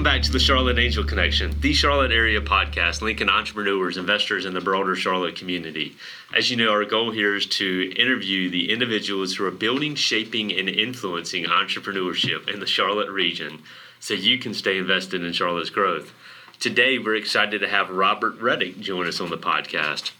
Welcome 0.00 0.14
back 0.14 0.22
to 0.22 0.32
the 0.32 0.38
Charlotte 0.38 0.78
Angel 0.78 1.04
Connection, 1.04 1.54
the 1.60 1.74
Charlotte 1.74 2.10
area 2.10 2.40
podcast 2.40 3.02
linking 3.02 3.28
entrepreneurs, 3.28 3.98
investors, 3.98 4.46
and 4.46 4.56
the 4.56 4.60
broader 4.62 4.96
Charlotte 4.96 5.36
community. 5.36 5.94
As 6.34 6.50
you 6.50 6.56
know, 6.56 6.70
our 6.70 6.86
goal 6.86 7.10
here 7.10 7.36
is 7.36 7.44
to 7.48 7.92
interview 7.96 8.48
the 8.48 8.72
individuals 8.72 9.36
who 9.36 9.44
are 9.44 9.50
building, 9.50 9.94
shaping, 9.94 10.58
and 10.58 10.70
influencing 10.70 11.44
entrepreneurship 11.44 12.48
in 12.48 12.60
the 12.60 12.66
Charlotte 12.66 13.10
region 13.10 13.62
so 14.00 14.14
you 14.14 14.38
can 14.38 14.54
stay 14.54 14.78
invested 14.78 15.22
in 15.22 15.34
Charlotte's 15.34 15.68
growth. 15.68 16.14
Today, 16.58 16.98
we're 16.98 17.16
excited 17.16 17.58
to 17.58 17.68
have 17.68 17.90
Robert 17.90 18.40
Reddick 18.40 18.80
join 18.80 19.06
us 19.06 19.20
on 19.20 19.28
the 19.28 19.36
podcast. 19.36 20.12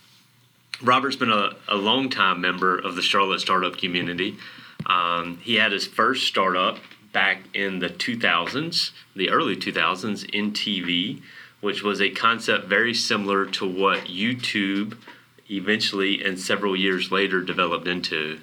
Robert's 0.83 1.17
been 1.17 1.33
a, 1.33 1.53
a 1.69 1.77
long 1.77 2.11
time 2.11 2.43
member 2.43 2.77
of 2.77 2.97
the 2.97 3.03
Charlotte 3.03 3.41
startup 3.41 3.79
community. 3.79 4.37
Um, 4.85 5.39
he 5.39 5.54
had 5.54 5.73
his 5.73 5.87
first 5.87 6.26
startup 6.26 6.76
back 7.13 7.43
in 7.55 7.79
the 7.79 7.89
2000s, 7.89 8.91
the 9.17 9.31
early 9.31 9.57
2000s, 9.57 10.31
NTV, 10.32 11.23
which 11.61 11.82
was 11.82 12.01
a 12.01 12.11
concept 12.11 12.67
very 12.67 12.95
similar 12.95 13.46
to 13.46 13.68
what 13.68 14.07
YouTube 14.07 14.96
eventually 15.51 16.23
and 16.23 16.39
several 16.39 16.77
years 16.77 17.11
later 17.11 17.41
developed 17.41 17.87
into. 17.87 18.41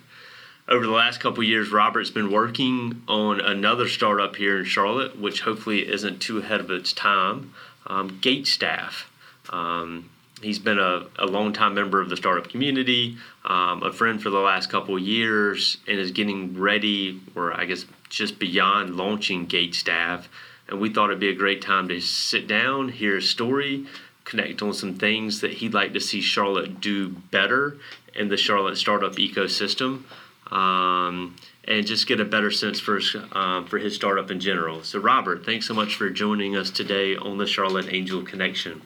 Over 0.69 0.85
the 0.85 0.91
last 0.91 1.21
couple 1.21 1.43
years, 1.43 1.71
Robert's 1.71 2.09
been 2.09 2.29
working 2.29 3.01
on 3.07 3.39
another 3.39 3.87
startup 3.87 4.35
here 4.35 4.59
in 4.59 4.65
Charlotte, 4.65 5.17
which 5.17 5.41
hopefully 5.41 5.87
isn't 5.87 6.19
too 6.19 6.39
ahead 6.39 6.59
of 6.59 6.69
its 6.69 6.91
time, 6.91 7.53
um, 7.87 8.19
Gate 8.19 8.47
Staff. 8.47 9.09
Um, 9.49 10.09
he's 10.41 10.59
been 10.59 10.77
a, 10.77 11.05
a 11.17 11.25
long-time 11.25 11.73
member 11.73 12.01
of 12.01 12.09
the 12.09 12.17
startup 12.17 12.49
community, 12.49 13.17
um, 13.45 13.81
a 13.81 13.93
friend 13.93 14.21
for 14.21 14.29
the 14.29 14.39
last 14.39 14.69
couple 14.69 14.99
years, 14.99 15.77
and 15.87 15.97
is 15.97 16.11
getting 16.11 16.59
ready, 16.59 17.21
or 17.33 17.53
I 17.53 17.63
guess 17.63 17.85
just 18.09 18.39
beyond 18.39 18.95
launching 18.95 19.45
Gate 19.45 19.75
Staff. 19.75 20.29
And 20.67 20.79
we 20.79 20.91
thought 20.91 21.09
it'd 21.09 21.19
be 21.19 21.29
a 21.29 21.35
great 21.35 21.61
time 21.61 21.87
to 21.87 21.99
sit 22.01 22.47
down, 22.47 22.89
hear 22.89 23.15
his 23.15 23.29
story, 23.29 23.85
connect 24.25 24.61
on 24.61 24.73
some 24.73 24.95
things 24.95 25.41
that 25.41 25.53
he'd 25.53 25.73
like 25.73 25.93
to 25.93 26.01
see 26.01 26.21
Charlotte 26.21 26.81
do 26.81 27.09
better 27.09 27.77
in 28.13 28.27
the 28.27 28.37
Charlotte 28.37 28.77
startup 28.77 29.13
ecosystem. 29.13 30.03
Um, 30.51 31.35
and 31.67 31.85
just 31.85 32.07
get 32.07 32.21
a 32.21 32.25
better 32.25 32.49
sense 32.49 32.79
for 32.79 32.99
um, 33.33 33.65
for 33.65 33.77
his 33.77 33.93
startup 33.95 34.31
in 34.31 34.39
general. 34.39 34.83
So, 34.83 34.99
Robert, 34.99 35.45
thanks 35.45 35.67
so 35.67 35.73
much 35.73 35.95
for 35.95 36.09
joining 36.09 36.55
us 36.55 36.71
today 36.71 37.17
on 37.17 37.37
the 37.37 37.45
Charlotte 37.45 37.91
Angel 37.91 38.23
Connection. 38.23 38.81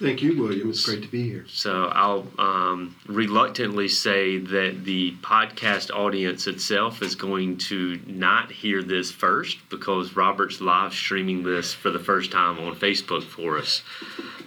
Thank 0.00 0.22
you, 0.22 0.40
William. 0.40 0.70
It's 0.70 0.84
great 0.84 1.02
to 1.02 1.08
be 1.08 1.28
here. 1.28 1.44
So 1.48 1.86
I'll 1.86 2.26
um, 2.38 2.94
reluctantly 3.06 3.88
say 3.88 4.38
that 4.38 4.84
the 4.84 5.16
podcast 5.22 5.90
audience 5.90 6.46
itself 6.46 7.02
is 7.02 7.16
going 7.16 7.58
to 7.58 7.98
not 8.06 8.52
hear 8.52 8.80
this 8.84 9.10
first 9.10 9.58
because 9.70 10.14
Robert's 10.14 10.60
live 10.60 10.92
streaming 10.92 11.42
this 11.42 11.74
for 11.74 11.90
the 11.90 11.98
first 11.98 12.30
time 12.30 12.60
on 12.60 12.76
Facebook 12.76 13.24
for 13.24 13.58
us. 13.58 13.82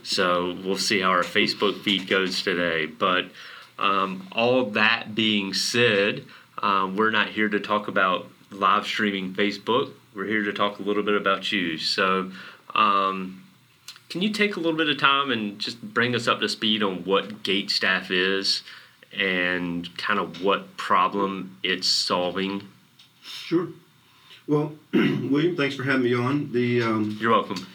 So 0.04 0.58
we'll 0.64 0.78
see 0.78 1.02
how 1.02 1.10
our 1.10 1.24
Facebook 1.24 1.82
feed 1.84 2.08
goes 2.08 2.42
today. 2.42 2.86
But 2.86 3.26
um, 3.78 4.30
all 4.32 4.66
that 4.72 5.16
being 5.16 5.54
said, 5.54 6.24
um, 6.60 6.96
we're 6.96 7.12
not 7.12 7.28
here 7.28 7.50
to 7.50 7.60
talk 7.60 7.90
about 7.90 8.28
live 8.52 8.86
streaming 8.86 9.34
Facebook. 9.34 9.92
We're 10.16 10.28
here 10.28 10.44
to 10.44 10.54
talk 10.54 10.80
a 10.80 10.82
little 10.82 11.04
bit 11.04 11.16
about 11.16 11.52
you. 11.52 11.78
So, 11.78 12.32
um, 12.74 13.41
can 14.12 14.22
you 14.22 14.30
take 14.30 14.58
a 14.58 14.60
little 14.60 14.78
bit 14.78 14.90
of 14.90 14.98
time 14.98 15.32
and 15.32 15.58
just 15.58 15.82
bring 15.82 16.14
us 16.14 16.28
up 16.28 16.42
to 16.42 16.50
speed 16.50 16.84
on 16.84 17.06
what 17.06 17.44
gate 17.44 17.72
staff 17.72 18.12
is 18.12 18.62
and 19.18 19.88
kind 19.98 20.20
of 20.20 20.44
what 20.44 20.76
problem 20.76 21.58
it's 21.64 21.88
solving? 21.88 22.68
Sure. 23.24 23.70
Well, 24.48 24.74
William, 24.94 25.56
thanks 25.56 25.76
for 25.76 25.84
having 25.84 26.04
me 26.04 26.14
on. 26.14 26.52
The 26.52 26.82
um, 26.82 27.18
You're 27.22 27.32
welcome. 27.32 27.66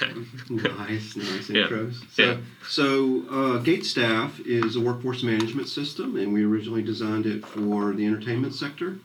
nice, 0.50 1.14
nice 1.14 1.48
Yeah. 1.50 1.68
So, 1.68 1.90
Yeah. 2.22 2.36
so 2.68 3.22
uh, 3.30 3.58
Gate 3.58 3.86
Staff 3.86 4.40
is 4.40 4.74
a 4.74 4.80
workforce 4.80 5.22
management 5.22 5.68
system, 5.68 6.16
and 6.16 6.32
we 6.32 6.44
originally 6.44 6.82
designed 6.82 7.26
it 7.26 7.46
for 7.46 7.92
the 7.92 8.04
entertainment 8.06 8.54
sector. 8.54 8.96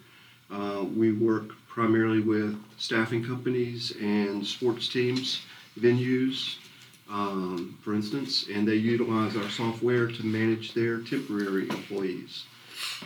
Uh, 0.49 0.83
we 0.95 1.11
work 1.11 1.49
primarily 1.67 2.21
with 2.21 2.59
staffing 2.79 3.23
companies 3.23 3.93
and 4.01 4.43
sports 4.45 4.87
teams, 4.87 5.41
venues, 5.79 6.57
um, 7.09 7.77
for 7.81 7.93
instance, 7.93 8.47
and 8.51 8.67
they 8.67 8.75
utilize 8.75 9.35
our 9.35 9.49
software 9.49 10.07
to 10.07 10.25
manage 10.25 10.73
their 10.73 10.99
temporary 10.99 11.69
employees. 11.69 12.45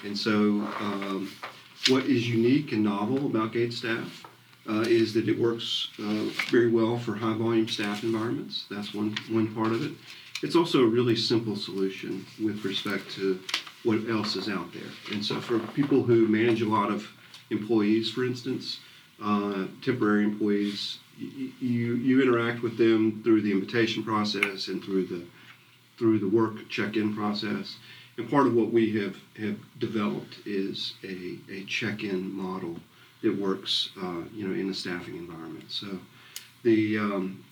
And 0.03 0.17
so, 0.17 0.31
um, 0.79 1.31
what 1.87 2.05
is 2.05 2.27
unique 2.27 2.71
and 2.71 2.83
novel 2.83 3.25
about 3.25 3.53
Gate 3.53 3.73
Staff 3.73 4.25
uh, 4.67 4.81
is 4.81 5.13
that 5.13 5.27
it 5.27 5.39
works 5.39 5.89
uh, 5.99 6.25
very 6.49 6.69
well 6.69 6.97
for 6.97 7.15
high 7.15 7.33
volume 7.33 7.67
staff 7.67 8.03
environments. 8.03 8.65
That's 8.69 8.93
one, 8.93 9.15
one 9.29 9.53
part 9.53 9.71
of 9.71 9.83
it. 9.83 9.93
It's 10.43 10.55
also 10.55 10.83
a 10.83 10.87
really 10.87 11.15
simple 11.15 11.55
solution 11.55 12.25
with 12.41 12.63
respect 12.63 13.11
to 13.15 13.39
what 13.83 14.07
else 14.09 14.35
is 14.35 14.49
out 14.49 14.71
there. 14.73 14.91
And 15.11 15.23
so, 15.23 15.39
for 15.41 15.59
people 15.59 16.03
who 16.03 16.27
manage 16.27 16.61
a 16.61 16.69
lot 16.69 16.91
of 16.91 17.07
employees, 17.49 18.11
for 18.11 18.25
instance, 18.25 18.79
uh, 19.21 19.65
temporary 19.81 20.23
employees, 20.23 20.99
you, 21.19 21.95
you 21.95 22.21
interact 22.21 22.61
with 22.61 22.77
them 22.77 23.21
through 23.23 23.41
the 23.41 23.51
invitation 23.51 24.03
process 24.03 24.67
and 24.67 24.83
through 24.83 25.05
the 25.05 25.25
through 25.97 26.19
the 26.19 26.27
work 26.29 26.69
check-in 26.69 27.13
process. 27.13 27.75
And 28.17 28.29
part 28.29 28.47
of 28.47 28.53
what 28.53 28.71
we 28.71 28.97
have, 29.01 29.17
have 29.37 29.57
developed 29.79 30.39
is 30.45 30.93
a, 31.03 31.37
a 31.51 31.65
check-in 31.65 32.31
model 32.31 32.77
that 33.21 33.37
works, 33.37 33.89
uh, 34.01 34.21
you 34.33 34.47
know, 34.47 34.53
in 34.53 34.69
a 34.69 34.73
staffing 34.73 35.17
environment. 35.17 35.65
So 35.69 35.99
the 36.63 36.97
um, 36.97 37.43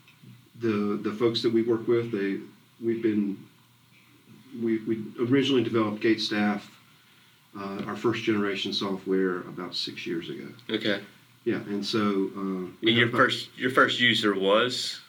the 0.60 1.00
the 1.04 1.14
folks 1.14 1.42
that 1.42 1.52
we 1.52 1.62
work 1.62 1.88
with, 1.88 2.12
they 2.12 2.40
we've 2.84 3.04
been 3.04 3.38
we, 4.62 4.80
we 4.80 5.04
originally 5.20 5.64
developed 5.64 6.02
Gate 6.02 6.22
Staff, 6.22 6.70
uh, 7.60 7.84
our 7.86 7.96
first 7.96 8.24
generation 8.24 8.74
software 8.74 9.40
about 9.42 9.76
six 9.76 10.06
years 10.08 10.30
ago. 10.30 10.48
Okay. 10.70 11.02
Yeah, 11.48 11.60
and 11.70 11.86
so 11.86 12.30
uh, 12.36 12.42
And 12.42 12.98
your 12.98 13.08
first 13.08 13.58
your 13.58 13.72
first 13.72 14.02
user 14.02 14.36
was 14.36 15.00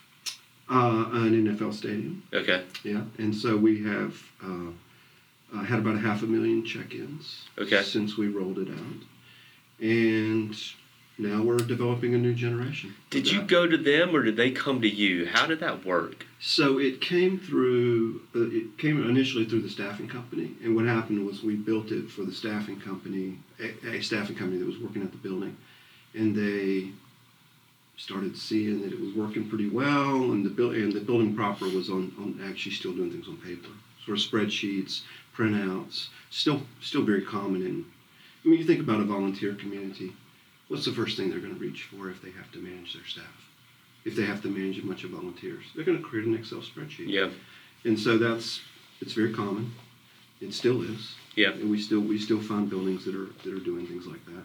uh, 0.71 1.06
an 1.12 1.32
NFL 1.49 1.75
stadium. 1.75 2.22
okay. 2.32 2.62
Yeah, 2.84 3.03
and 3.19 3.34
so 3.34 3.56
we 3.56 3.82
have 3.82 4.15
uh, 4.41 4.71
uh, 5.53 5.65
had 5.65 5.81
about 5.81 5.97
a 5.97 5.99
half 5.99 6.22
a 6.22 6.26
million 6.26 6.65
check-ins 6.65 7.49
Okay. 7.59 7.82
since 7.82 8.16
we 8.16 8.28
rolled 8.28 8.60
it 8.60 8.69
out, 8.69 9.00
and 9.81 10.54
now 11.19 11.43
we're 11.43 11.56
developing 11.56 12.15
a 12.15 12.19
new 12.19 12.34
generation. 12.34 12.94
Did 13.10 13.28
you 13.32 13.43
go 13.43 13.66
to 13.66 13.76
them 13.76 14.15
or 14.15 14.22
did 14.22 14.37
they 14.37 14.53
come 14.53 14.81
to 14.82 14.88
you? 14.88 15.26
How 15.26 15.44
did 15.47 15.59
that 15.59 15.84
work? 15.84 16.25
So 16.38 16.78
it 16.78 17.00
came 17.00 17.41
through. 17.41 18.20
Uh, 18.32 18.47
it 18.59 18.78
came 18.78 19.03
initially 19.10 19.44
through 19.44 19.62
the 19.62 19.70
staffing 19.70 20.06
company, 20.06 20.53
and 20.62 20.76
what 20.76 20.84
happened 20.84 21.26
was 21.26 21.43
we 21.43 21.56
built 21.56 21.91
it 21.91 22.09
for 22.09 22.22
the 22.22 22.32
staffing 22.32 22.78
company, 22.78 23.38
a, 23.59 23.97
a 23.97 24.00
staffing 24.03 24.37
company 24.37 24.59
that 24.60 24.66
was 24.69 24.78
working 24.78 25.03
at 25.03 25.10
the 25.10 25.19
building, 25.19 25.56
and 26.14 26.34
they 26.34 26.91
started 27.96 28.36
seeing 28.36 28.80
that 28.82 28.92
it 28.92 29.00
was 29.00 29.12
working 29.14 29.48
pretty 29.48 29.69
well, 29.69 30.32
and 30.32 30.44
the 30.44 30.50
buil- 30.50 30.70
and 30.70 30.92
the 30.92 31.00
building 31.00 31.34
proper 31.34 31.69
was 31.69 31.91
on, 31.91 32.12
on 32.19 32.41
actually 32.48 32.72
still 32.72 32.92
doing 32.92 33.10
things 33.10 33.28
on 33.28 33.36
paper, 33.38 33.69
sort 34.04 34.19
of 34.19 34.24
spreadsheets, 34.24 35.02
printouts, 35.36 36.08
still 36.30 36.62
still 36.80 37.02
very 37.02 37.22
common. 37.22 37.62
In 37.62 37.84
I 38.44 38.48
mean, 38.48 38.60
you 38.60 38.64
think 38.64 38.80
about 38.80 39.00
a 39.00 39.04
volunteer 39.04 39.54
community, 39.54 40.12
what's 40.69 40.84
the 40.84 40.92
first 40.92 41.16
thing 41.16 41.28
they're 41.28 41.41
going 41.41 41.54
to 41.54 41.60
reach 41.60 41.84
for 41.84 42.08
if 42.08 42.22
they 42.22 42.30
have 42.30 42.50
to 42.52 42.58
manage 42.58 42.94
their 42.94 43.04
staff? 43.04 43.50
If 44.04 44.14
they 44.16 44.25
have 44.25 44.42
to 44.42 44.48
manage 44.48 44.78
a 44.78 44.86
bunch 44.86 45.04
of 45.04 45.10
volunteers, 45.10 45.64
they're 45.75 45.84
going 45.84 45.98
to 45.98 46.04
create 46.04 46.26
an 46.26 46.34
Excel 46.34 46.60
spreadsheet. 46.60 47.08
Yeah. 47.08 47.30
And 47.84 47.98
so 47.98 48.16
that's 48.16 48.60
it's 49.00 49.12
very 49.12 49.32
common. 49.34 49.72
It 50.40 50.54
still 50.54 50.82
is. 50.82 51.14
Yeah. 51.34 51.50
And 51.50 51.70
we 51.70 51.81
still 51.81 52.00
we 52.00 52.19
still 52.19 52.40
find 52.40 52.70
buildings 52.70 53.05
that 53.05 53.14
are 53.14 53.26
that 53.44 53.52
are 53.52 53.64
doing 53.64 53.87
things 53.87 54.06
like 54.06 54.25
that. 54.26 54.44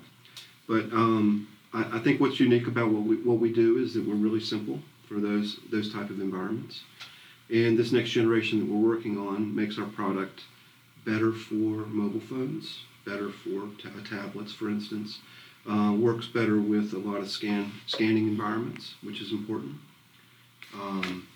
But 0.67 0.85
um, 0.93 1.47
I, 1.73 1.97
I 1.97 1.99
think 1.99 2.21
what's 2.21 2.39
unique 2.39 2.67
about 2.67 2.89
what 2.89 3.03
we 3.03 3.17
what 3.17 3.39
we 3.39 3.51
do 3.51 3.77
is 3.77 3.93
that 3.93 4.05
we're 4.05 4.15
really 4.15 4.39
simple 4.39 4.79
for 5.07 5.15
those 5.15 5.59
those 5.71 5.91
type 5.91 6.09
of 6.09 6.19
environments. 6.19 6.83
And 7.49 7.77
this 7.77 7.91
next 7.91 8.11
generation 8.11 8.59
that 8.59 8.67
we're 8.67 8.89
working 8.95 9.17
on 9.17 9.53
makes 9.55 9.77
our 9.77 9.85
product 9.85 10.41
better 11.05 11.31
for 11.31 11.85
mobile 11.87 12.21
phones, 12.21 12.79
better 13.05 13.29
for 13.29 13.67
ta- 13.81 13.89
tablets, 14.09 14.53
for 14.53 14.69
instance. 14.69 15.19
Uh, 15.69 15.93
works 15.97 16.27
better 16.27 16.59
with 16.59 16.93
a 16.93 16.97
lot 16.97 17.21
of 17.21 17.29
scan 17.29 17.71
scanning 17.85 18.27
environments, 18.27 18.95
which 19.01 19.21
is 19.21 19.31
important. 19.31 19.75
Um, 20.73 21.27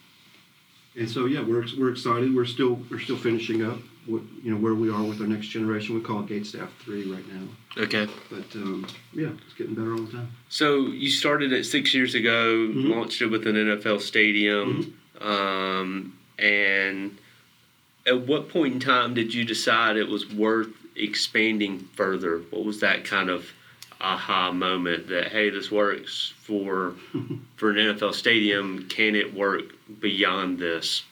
and 0.98 1.10
so 1.10 1.26
yeah, 1.26 1.42
we're, 1.42 1.66
we're 1.78 1.92
excited. 1.92 2.36
We're 2.36 2.46
still 2.46 2.80
we're 2.90 3.00
still 3.00 3.18
finishing 3.18 3.64
up 3.64 3.78
what 4.06 4.22
you 4.44 4.52
know 4.52 4.58
where 4.58 4.74
we 4.74 4.90
are 4.90 5.04
with 5.04 5.22
our 5.22 5.28
next 5.28 5.48
generation. 5.48 5.96
We 5.96 6.02
call 6.02 6.22
it 6.22 6.28
Gate 6.28 6.46
Staff 6.46 6.70
Three 6.84 7.12
right 7.12 7.24
now. 7.34 7.84
Okay. 7.84 8.08
But 8.30 8.56
um, 8.56 8.88
yeah, 9.14 9.30
it's 9.46 9.54
getting 9.54 9.76
better 9.76 9.94
all 9.94 10.02
the 10.02 10.12
time. 10.12 10.32
So 10.50 10.88
you 10.88 11.10
started 11.10 11.52
it 11.54 11.66
six 11.66 11.94
years 11.94 12.16
ago, 12.16 12.70
Mhm. 12.70 12.90
launched 12.90 13.22
it 13.22 13.28
with 13.28 13.46
an 13.48 13.56
NFL 13.56 14.00
stadium, 14.02 14.98
um, 15.22 16.18
and 16.40 17.18
at 18.08 18.22
what 18.22 18.50
point 18.50 18.74
in 18.76 18.80
time 18.80 19.14
did 19.14 19.34
you 19.34 19.44
decide 19.44 19.98
it 19.98 20.08
was 20.08 20.32
worth 20.34 20.70
expanding 20.96 21.80
further? 21.96 22.40
What 22.50 22.66
was 22.66 22.80
that 22.80 23.04
kind 23.04 23.30
of 23.30 23.52
aha 24.00 24.52
moment 24.52 25.08
that 25.08 25.28
hey, 25.28 25.50
this 25.50 25.72
works 25.72 26.34
for 26.42 26.96
for 27.56 27.72
an 27.72 27.78
NFL 27.78 28.14
stadium. 28.14 28.88
Can 28.90 29.16
it 29.16 29.34
work 29.34 29.64
beyond 30.00 30.60
this? 30.60 31.04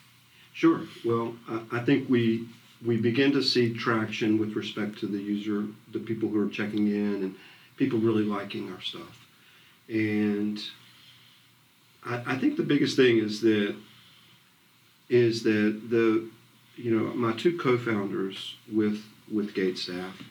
Sure. 0.52 0.82
Well, 1.04 1.34
I, 1.70 1.80
think 1.80 2.08
we 2.08 2.48
we 2.84 2.96
begin 2.96 3.32
to 3.32 3.42
see 3.42 3.74
traction 3.74 4.38
with 4.38 4.56
respect 4.56 4.98
to 5.00 5.06
the 5.06 5.18
user, 5.18 5.66
the 5.92 5.98
people 5.98 6.30
who 6.30 6.46
are 6.46 6.48
checking 6.48 6.88
in, 6.88 7.14
and 7.22 7.34
people 7.76 7.98
really 7.98 8.24
liking 8.24 8.72
our 8.72 8.80
stuff. 8.80 9.26
And 9.88 10.58
I, 12.04 12.22
I 12.34 12.38
think 12.38 12.56
the 12.56 12.62
biggest 12.62 12.96
thing 12.96 13.18
is 13.18 13.40
that 13.42 13.76
is 15.08 15.42
that 15.42 15.80
the 15.90 16.28
you 16.76 16.98
know 16.98 17.12
my 17.14 17.32
two 17.32 17.58
co-founders 17.58 18.56
with 18.72 19.04
with 19.32 19.54
Gate 19.54 19.78
staff, 19.78 20.22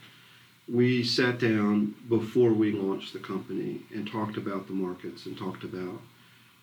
we 0.67 1.03
sat 1.03 1.39
down 1.39 1.93
before 2.09 2.51
we 2.51 2.71
launched 2.71 3.13
the 3.13 3.19
company 3.19 3.81
and 3.93 4.07
talked 4.07 4.37
about 4.37 4.67
the 4.67 4.73
markets 4.73 5.25
and 5.25 5.37
talked 5.37 5.63
about 5.63 6.01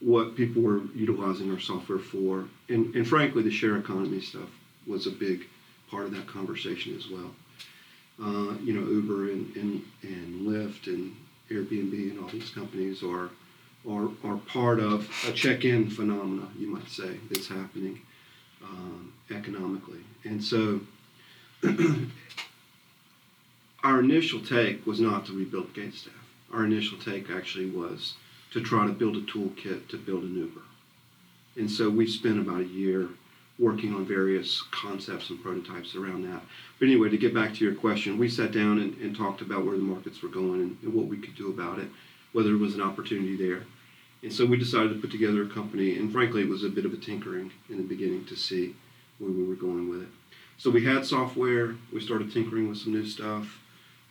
what 0.01 0.35
people 0.37 0.63
were 0.63 0.83
utilizing 0.95 1.51
our 1.53 1.61
software 1.61 1.99
for, 1.99 2.47
and 2.69 2.95
and 2.95 3.07
frankly, 3.07 3.43
the 3.43 3.51
share 3.51 3.77
economy 3.77 4.21
stuff 4.21 4.49
was 4.87 5.07
a 5.07 5.11
big 5.11 5.47
part 5.91 6.07
of 6.07 6.13
that 6.13 6.27
conversation 6.27 6.97
as 6.97 7.09
well. 7.09 7.31
Uh, 8.21 8.55
you 8.63 8.73
know, 8.73 8.89
Uber 8.89 9.31
and, 9.31 9.55
and, 9.57 9.85
and 10.03 10.47
Lyft 10.47 10.87
and 10.87 11.15
Airbnb 11.51 12.11
and 12.11 12.19
all 12.21 12.29
these 12.29 12.51
companies 12.51 13.03
are, 13.03 13.31
are, 13.89 14.09
are 14.25 14.37
part 14.47 14.81
of 14.81 15.09
a 15.29 15.33
check-in 15.33 15.89
phenomena, 15.89 16.49
you 16.59 16.67
might 16.69 16.89
say, 16.89 17.19
that's 17.31 17.49
happening 17.49 18.01
um, 18.63 19.13
economically. 19.31 20.01
And 20.25 20.43
so 20.43 20.81
our 23.85 24.01
initial 24.01 24.41
take 24.41 24.87
was 24.87 25.01
not 25.01 25.27
to 25.27 25.33
rebuild 25.33 25.75
gate 25.75 25.95
staff. 25.95 26.15
Our 26.53 26.65
initial 26.65 26.99
take 26.99 27.31
actually 27.31 27.71
was 27.71 28.15
to 28.53 28.61
try 28.61 28.87
to 28.87 28.93
build 28.93 29.17
a 29.17 29.23
toolkit 29.23 29.89
to 29.89 29.97
build 29.97 30.25
an 30.25 30.37
Uber. 30.37 30.61
And 31.57 31.71
so 31.71 31.91
we 31.91 32.07
spent 32.07 32.39
about 32.39 32.61
a 32.61 32.67
year 32.67 33.09
working 33.59 33.95
on 33.95 34.07
various 34.07 34.63
concepts 34.71 35.31
and 35.31 35.43
prototypes 35.43 35.95
around 35.95 36.23
that. 36.31 36.43
But 36.79 36.87
anyway, 36.87 37.11
to 37.11 37.19
get 37.19 37.35
back 37.35 37.55
to 37.55 37.65
your 37.65 37.75
question, 37.75 38.19
we 38.19 38.29
sat 38.29 38.53
down 38.53 38.79
and, 38.79 38.97
and 38.99 39.17
talked 39.17 39.41
about 39.41 39.65
where 39.65 39.77
the 39.77 39.83
markets 39.83 40.23
were 40.23 40.29
going 40.29 40.61
and, 40.61 40.77
and, 40.83 40.95
what 40.95 41.07
we 41.07 41.19
could 41.19 41.37
do 41.37 41.51
about 41.51 41.79
it, 41.79 41.89
whether 42.33 42.49
there 42.49 42.59
was 42.59 42.75
an 42.75 42.81
opportunity 42.81 43.37
there. 43.37 43.63
And 44.23 44.33
so 44.33 44.47
we 44.47 44.57
decided 44.57 44.95
to 44.95 45.01
put 45.01 45.11
together 45.11 45.43
a 45.43 45.49
company, 45.49 45.99
and 45.99 46.11
frankly, 46.11 46.43
it 46.43 46.49
was 46.49 46.65
a 46.65 46.69
bit 46.69 46.87
of 46.87 46.93
a 46.93 46.97
tinkering 46.97 47.51
in 47.69 47.77
the 47.77 47.83
beginning 47.83 48.25
to 48.27 48.37
see 48.37 48.75
where 49.19 49.31
we 49.31 49.45
were 49.45 49.55
going 49.55 49.89
with 49.89 50.03
it. 50.03 50.09
So 50.57 50.71
we 50.71 50.85
had 50.85 51.05
software, 51.05 51.75
we 51.93 52.01
started 52.01 52.33
tinkering 52.33 52.69
with 52.69 52.79
some 52.79 52.93
new 52.93 53.05
stuff, 53.05 53.61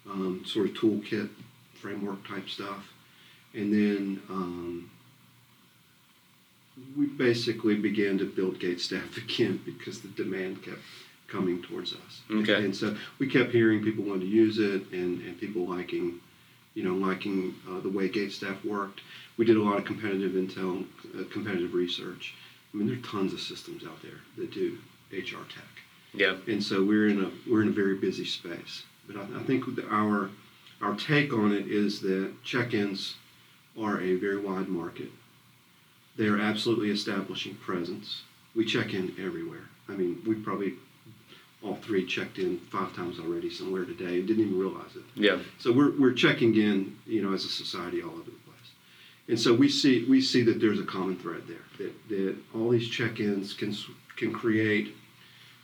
um, 0.10 0.44
sort 0.46 0.70
of 0.70 0.76
toolkit, 0.76 1.30
framework 1.74 2.28
type 2.28 2.50
stuff. 2.50 2.92
And 3.54 3.74
then 3.74 4.22
um, 4.30 4.90
we 6.98 7.06
basically 7.06 7.76
began 7.76 8.18
to 8.20 8.26
build 8.26 8.60
gate 8.60 8.80
staff 8.80 9.18
again 9.30 9.62
because 9.66 10.02
the 10.02 10.10
demand 10.10 10.64
kept 10.64 10.80
coming 11.28 11.62
towards 11.62 11.94
us. 11.94 12.22
Okay. 12.30 12.56
And 12.56 12.76
so 12.76 12.96
we 13.20 13.28
kept 13.28 13.52
hearing 13.52 13.84
people 13.84 14.04
wanting 14.04 14.22
to 14.22 14.28
use 14.28 14.60
it 14.60 14.84
and, 14.92 15.22
and 15.22 15.40
people 15.40 15.68
liking, 15.68 16.20
you 16.74 16.84
know, 16.84 16.94
liking 16.94 17.56
uh, 17.70 17.80
the 17.80 17.90
way 17.90 18.10
gate 18.10 18.34
staff 18.34 18.64
worked. 18.66 19.02
We 19.38 19.46
did 19.46 19.56
a 19.56 19.64
lot 19.64 19.78
of 19.78 19.86
competitive 19.86 20.34
intel, 20.34 20.86
uh, 21.18 21.24
competitive 21.32 21.74
research. 21.74 22.36
I 22.74 22.78
mean, 22.78 22.88
there 22.88 22.98
are 22.98 23.02
tons 23.02 23.34
of 23.34 23.40
systems 23.40 23.84
out 23.86 24.02
there 24.02 24.20
that 24.38 24.52
do 24.52 24.78
HR 25.12 25.44
tech. 25.50 25.64
Yeah. 26.14 26.38
And 26.48 26.62
so 26.62 26.84
we're 26.84 27.08
in 27.08 27.24
a 27.24 27.32
we're 27.50 27.62
in 27.62 27.70
a 27.70 27.72
very 27.72 27.96
busy 27.96 28.26
space. 28.26 28.84
But 29.08 29.18
I, 29.18 29.40
I 29.40 29.44
think 29.44 29.66
our 29.90 30.30
our 30.82 30.96
take 30.96 31.32
on 31.34 31.52
it 31.54 31.68
is 31.68 32.02
that 32.02 32.34
check-ins 32.44 33.16
are 33.80 34.02
a 34.02 34.16
very 34.16 34.38
wide 34.38 34.68
market 34.68 35.12
they 36.18 36.28
are 36.28 36.40
absolutely 36.40 36.92
establishing 36.92 37.56
presence. 37.56 38.24
We 38.56 38.66
check 38.66 38.94
in 38.94 39.16
everywhere. 39.20 39.70
I 39.88 39.94
mean, 39.94 40.22
we 40.26 40.36
probably 40.36 40.74
all 41.64 41.76
three 41.76 42.06
checked 42.06 42.40
in 42.40 42.60
five 42.72 42.96
times 42.96 43.20
already 43.20 43.50
somewhere 43.50 43.86
today 43.86 44.20
and 44.20 44.28
didn't 44.28 44.46
even 44.46 44.60
realize 44.60 44.96
it. 44.96 45.04
Yeah. 45.16 45.40
So 45.60 45.72
we're, 45.72 45.98
we're 45.98 46.14
checking 46.14 46.56
in, 46.56 46.98
you 47.06 47.22
know, 47.22 47.34
as 47.34 47.46
a 47.46 47.50
society 47.50 48.02
all 48.02 48.12
over 48.12 48.24
the 48.24 48.32
place. 48.32 48.72
And 49.28 49.40
so 49.40 49.54
we 49.54 49.70
see 49.70 50.06
we 50.10 50.22
see 50.22 50.42
that 50.44 50.60
there's 50.60 50.80
a 50.80 50.86
common 50.86 51.18
thread 51.18 51.44
there 51.48 51.66
that, 51.78 52.10
that 52.10 52.36
all 52.56 52.70
these 52.70 52.90
check-ins 52.90 53.54
can 53.54 53.76
can 54.18 54.34
create. 54.34 54.96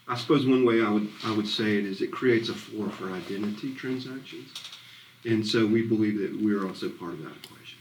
I 0.07 0.15
suppose 0.15 0.45
one 0.45 0.65
way 0.65 0.81
I 0.81 0.89
would 0.89 1.09
I 1.25 1.35
would 1.35 1.47
say 1.47 1.77
it 1.77 1.85
is 1.85 2.01
it 2.01 2.11
creates 2.11 2.49
a 2.49 2.53
floor 2.53 2.89
for 2.89 3.11
identity 3.11 3.73
transactions, 3.73 4.49
and 5.25 5.45
so 5.45 5.65
we 5.65 5.81
believe 5.81 6.17
that 6.19 6.41
we're 6.41 6.65
also 6.65 6.89
part 6.89 7.13
of 7.13 7.23
that 7.23 7.33
equation. 7.43 7.79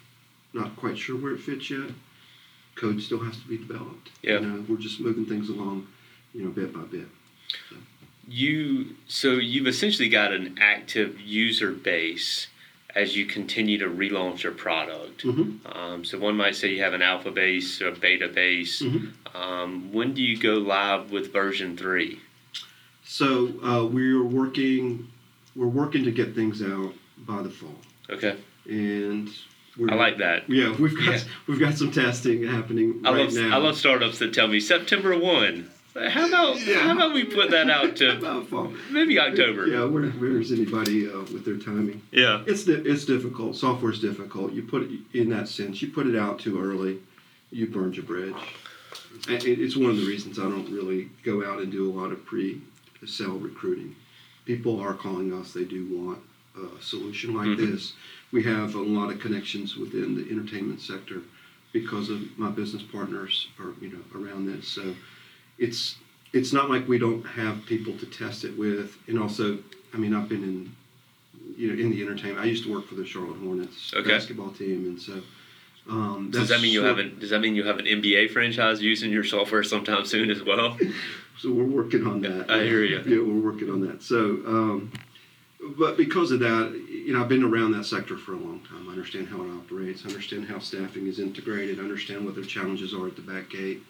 Not 0.52 0.76
quite 0.76 0.99
sure 0.99 1.17
where 1.17 1.34
it 1.34 1.40
fits 1.40 1.70
yet, 1.70 1.90
code 2.75 3.00
still 3.00 3.20
has 3.20 3.38
to 3.38 3.49
be 3.49 3.58
developed. 3.58 4.11
Yeah. 4.23 4.40
You 4.40 4.46
know, 4.46 4.64
we're 4.69 4.76
just 4.76 5.00
moving 5.00 5.26
things 5.26 5.49
along, 5.49 5.87
you 6.34 6.44
know, 6.44 6.50
bit 6.50 6.73
by 6.73 6.81
bit. 6.81 7.08
So. 7.70 7.76
You 8.28 8.96
so 9.06 9.32
you've 9.32 9.69
essentially 9.69 10.08
got 10.08 10.32
an 10.32 10.58
active 10.61 11.20
user 11.20 11.70
base 11.70 12.49
as 12.96 13.14
you 13.14 13.26
continue 13.26 13.78
to 13.78 13.87
relaunch 13.87 14.43
your 14.43 14.52
product. 14.52 15.23
Mm-hmm. 15.23 15.78
Um, 15.78 16.05
so 16.05 16.19
one 16.19 16.37
might 16.37 16.56
say 16.56 16.69
you 16.69 16.82
have 16.82 16.94
an 16.94 17.02
alpha 17.02 17.31
base 17.31 17.81
or 17.82 17.88
a 17.88 17.93
beta 17.93 18.26
base. 18.26 18.82
Mm-hmm. 18.82 19.08
Um, 19.40 19.92
when 19.92 20.14
do 20.14 20.22
you 20.22 20.38
go 20.38 20.54
live 20.54 21.10
with 21.10 21.32
version 21.32 21.76
three? 21.76 22.20
So 23.04 23.48
uh, 23.62 23.84
we're 23.84 24.24
working, 24.24 25.08
we're 25.54 25.66
working 25.66 26.04
to 26.04 26.10
get 26.10 26.34
things 26.34 26.62
out 26.62 26.94
by 27.18 27.42
the 27.42 27.50
fall, 27.50 27.74
Okay, 28.10 28.36
and 28.68 29.28
we're, 29.78 29.90
I 29.90 29.94
like 29.94 30.18
that. 30.18 30.48
Yeah, 30.48 30.74
we've 30.78 30.96
got 30.96 31.14
Yeah. 31.14 31.20
we've 31.46 31.60
got 31.60 31.74
some 31.74 31.90
testing 31.92 32.44
happening 32.46 33.02
I 33.04 33.10
right 33.12 33.24
love 33.26 33.34
now. 33.34 33.54
I 33.56 33.58
love 33.60 33.76
startups 33.76 34.18
that 34.20 34.32
tell 34.34 34.48
me 34.48 34.58
September 34.60 35.16
one. 35.18 35.70
How 35.94 36.26
about 36.28 36.60
Yeah. 36.66 36.80
how 36.80 36.92
about 36.94 37.14
we 37.14 37.24
put 37.24 37.50
that 37.50 37.70
out 37.70 37.96
to 37.96 38.20
fall. 38.50 38.72
maybe 38.90 39.18
October? 39.20 39.66
Yeah, 39.66 39.84
where, 39.84 40.06
where's 40.10 40.50
anybody 40.52 41.08
uh, 41.08 41.20
with 41.32 41.44
their 41.44 41.56
timing? 41.58 42.02
Yeah. 42.10 42.42
It's 42.46 42.64
di- 42.64 42.72
it's 42.72 43.04
difficult. 43.04 43.56
Software's 43.56 44.00
difficult. 44.00 44.52
You 44.52 44.62
put 44.62 44.82
it 44.82 44.90
in 45.14 45.28
that 45.30 45.48
sense. 45.48 45.80
You 45.82 45.88
put 45.88 46.06
it 46.06 46.16
out 46.16 46.38
too 46.38 46.60
early, 46.60 46.98
you 47.50 47.66
burned 47.66 47.96
your 47.96 48.04
bridge. 48.06 48.34
It's 49.28 49.76
one 49.76 49.90
of 49.90 49.96
the 49.96 50.06
reasons 50.06 50.38
I 50.38 50.42
don't 50.42 50.70
really 50.70 51.08
go 51.24 51.44
out 51.44 51.60
and 51.60 51.70
do 51.70 51.90
a 51.90 51.92
lot 51.92 52.12
of 52.12 52.24
pre-sale 52.24 53.38
recruiting. 53.38 53.96
People 54.44 54.80
are 54.80 54.94
calling 54.94 55.32
us. 55.32 55.52
They 55.52 55.64
do 55.64 55.86
want 55.86 56.18
a 56.56 56.82
solution 56.82 57.35
like 57.35 57.49
Mhm. 57.49 57.56
this. 57.58 57.92
We 58.32 58.42
have 58.44 58.75
a 58.75 58.80
lot 58.80 59.11
of 59.12 59.20
connections 59.20 59.76
within 59.76 60.14
the 60.14 60.30
entertainment 60.30 60.80
sector 60.80 61.23
because 61.73 62.08
of 62.11 62.38
my 62.38 62.50
business 62.50 62.82
partners 62.82 63.49
are 63.58 63.75
you 63.80 63.88
know 63.88 64.04
around 64.14 64.46
this. 64.46 64.68
So 64.68 64.94
it's 65.58 65.96
it's 66.32 66.52
not 66.52 66.68
like 66.70 66.88
we 66.88 66.99
don't 66.99 67.25
have 67.25 67.64
people 67.66 67.96
to 67.99 68.06
test 68.06 68.44
it 68.44 68.56
with. 68.58 68.96
And 69.06 69.18
also, 69.18 69.58
I 69.94 69.96
mean, 69.96 70.12
I've 70.14 70.28
been 70.28 70.42
in 70.42 70.73
you 71.56 71.68
know 71.73 71.80
in 71.82 71.90
the 71.90 72.02
entertainment. 72.02 72.40
I 72.40 72.49
used 72.49 72.64
to 72.64 72.73
work 72.73 72.87
for 72.88 72.94
the 72.94 73.06
Charlotte 73.06 73.38
Hornets 73.38 73.92
Okay. 73.94 74.08
basketball 74.08 74.50
team, 74.50 74.85
and 74.87 75.00
so. 75.00 75.23
Um, 75.88 76.31
Does 76.33 76.49
that 76.49 76.61
mean 76.61 76.73
you 76.73 76.81
sort- 76.81 76.97
have 76.97 76.99
an 76.99 77.19
Does 77.19 77.31
that 77.31 77.40
mean 77.40 77.55
you 77.55 77.64
have 77.64 77.78
an 77.78 77.87
NBA 77.87 78.31
franchise 78.31 78.83
using 78.83 79.12
your 79.12 79.25
software 79.25 79.62
sometime 79.62 80.05
soon 80.05 80.31
as 80.31 80.43
well? 80.43 80.76
So 81.38 81.52
we're 81.52 81.64
working 81.64 82.07
on 82.07 82.23
that. 82.23 82.50
I 82.50 82.62
hear 82.64 82.83
you. 82.83 83.02
Yeah, 83.05 83.19
we're 83.19 83.52
working 83.52 83.71
on 83.71 83.83
that. 83.87 84.02
So, 84.02 84.19
um, 84.47 84.90
but 85.76 85.99
because 85.99 86.31
of 86.31 86.40
that, 86.40 86.73
you 86.88 87.12
know, 87.12 87.21
I've 87.21 87.28
been 87.28 87.43
around 87.43 87.73
that 87.73 87.85
sector 87.85 88.16
for 88.16 88.33
a 88.33 88.38
long 88.38 88.61
time. 88.61 88.88
I 88.88 88.93
understand 88.93 89.28
how 89.28 89.43
it 89.43 89.50
operates. 89.50 90.02
I 90.07 90.09
understand 90.09 90.47
how 90.47 90.61
staffing 90.61 91.07
is 91.07 91.19
integrated. 91.19 91.78
I 91.78 91.83
understand 91.83 92.25
what 92.25 92.37
their 92.37 92.45
challenges 92.45 92.95
are 92.95 93.07
at 93.07 93.16
the 93.16 93.23
back 93.23 93.50
gate. 93.50 93.83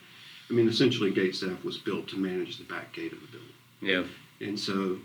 I 0.50 0.54
mean, 0.54 0.68
essentially, 0.68 1.12
gate 1.12 1.36
staff 1.36 1.62
was 1.62 1.78
built 1.78 2.08
to 2.08 2.16
manage 2.18 2.58
the 2.58 2.64
back 2.64 2.92
gate 2.92 3.12
of 3.12 3.20
the 3.20 3.28
building. 3.28 3.52
Yeah. 3.80 4.46
And 4.46 4.58
so 4.58 4.98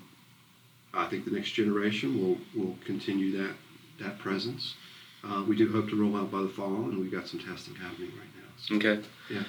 I 0.96 1.06
think 1.06 1.26
the 1.26 1.32
next 1.32 1.52
generation 1.52 2.20
will, 2.20 2.38
will 2.56 2.76
continue 2.86 3.38
that, 3.38 3.54
that 4.00 4.18
presence. 4.18 4.76
Uh, 5.24 5.44
we 5.48 5.56
do 5.56 5.72
hope 5.72 5.90
to 5.90 5.96
roll 5.96 6.18
out 6.18 6.32
by 6.32 6.42
the 6.42 6.50
fall, 6.50 6.75
and 6.90 6.98
we've 7.00 7.12
got 7.12 7.28
some 7.28 7.40
testing 7.40 7.75
happening 7.75 8.10
right 8.18 8.28
now. 8.36 8.50
So, 8.58 8.75
Okay. 8.75 9.01
Yeah. 9.30 9.44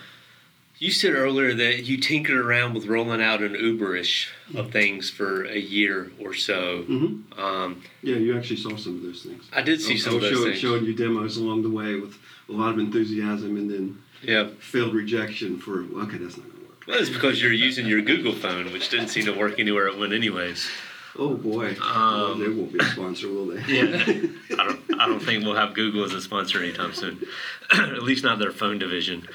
You 0.78 0.90
said 0.90 1.14
earlier 1.14 1.54
that 1.54 1.84
you 1.84 1.96
tinkered 1.96 2.36
around 2.36 2.74
with 2.74 2.86
rolling 2.86 3.22
out 3.22 3.40
an 3.40 3.54
Uberish 3.54 4.26
of 4.54 4.72
things 4.72 5.10
for 5.10 5.44
a 5.44 5.58
year 5.58 6.10
or 6.18 6.34
so. 6.34 6.84
Mm-hmm. 6.88 7.40
Um, 7.40 7.82
Yeah, 8.02 8.16
you 8.16 8.36
actually 8.36 8.56
saw 8.56 8.76
some 8.76 8.96
of 8.96 9.02
those 9.02 9.22
things. 9.22 9.44
I 9.52 9.62
did 9.62 9.80
see 9.80 9.94
I- 9.94 9.98
some 9.98 10.14
I 10.14 10.16
of 10.16 10.22
those 10.22 10.32
showing, 10.32 10.44
things. 10.48 10.58
showing 10.58 10.84
you 10.84 10.94
demos 10.94 11.36
along 11.36 11.62
the 11.62 11.70
way 11.70 11.94
with 11.94 12.18
a 12.48 12.52
lot 12.52 12.72
of 12.72 12.80
enthusiasm 12.80 13.56
and 13.56 13.70
then 13.70 13.98
Yeah. 14.24 14.48
failed 14.58 14.94
rejection 14.94 15.58
for, 15.58 15.84
okay, 16.02 16.18
that's 16.18 16.36
not 16.36 16.46
going 16.48 16.56
to 16.58 16.66
work. 16.68 16.86
Well, 16.88 16.98
it's 16.98 17.10
because 17.10 17.40
you're 17.40 17.52
using 17.52 17.86
your 17.86 18.00
Google 18.02 18.32
phone, 18.34 18.72
which 18.72 18.88
didn't 18.88 19.08
seem 19.08 19.26
to 19.26 19.32
work 19.32 19.60
anywhere 19.60 19.86
it 19.86 19.98
went, 19.98 20.12
anyways. 20.12 20.68
Oh 21.16 21.34
boy, 21.34 21.76
Um, 21.80 22.40
they 22.40 22.48
won't 22.48 22.72
be 22.72 22.78
a 22.80 22.84
sponsor, 22.84 23.28
will 23.28 23.46
they? 23.48 23.60
Yeah. 23.68 24.02
I 24.58 24.64
don't. 24.64 24.81
I 25.02 25.08
don't 25.08 25.20
think 25.20 25.44
we'll 25.44 25.56
have 25.56 25.74
Google 25.74 26.04
as 26.04 26.12
a 26.12 26.20
sponsor 26.20 26.62
anytime 26.62 26.94
soon. 26.94 27.26
At 27.72 28.02
least 28.04 28.22
not 28.22 28.38
their 28.38 28.52
phone 28.52 28.78
division. 28.78 29.26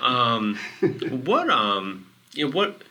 Um, 0.00 0.58
what 1.24 1.48
um, 1.48 2.06
you 2.34 2.46
know 2.46 2.52
what? 2.52 2.82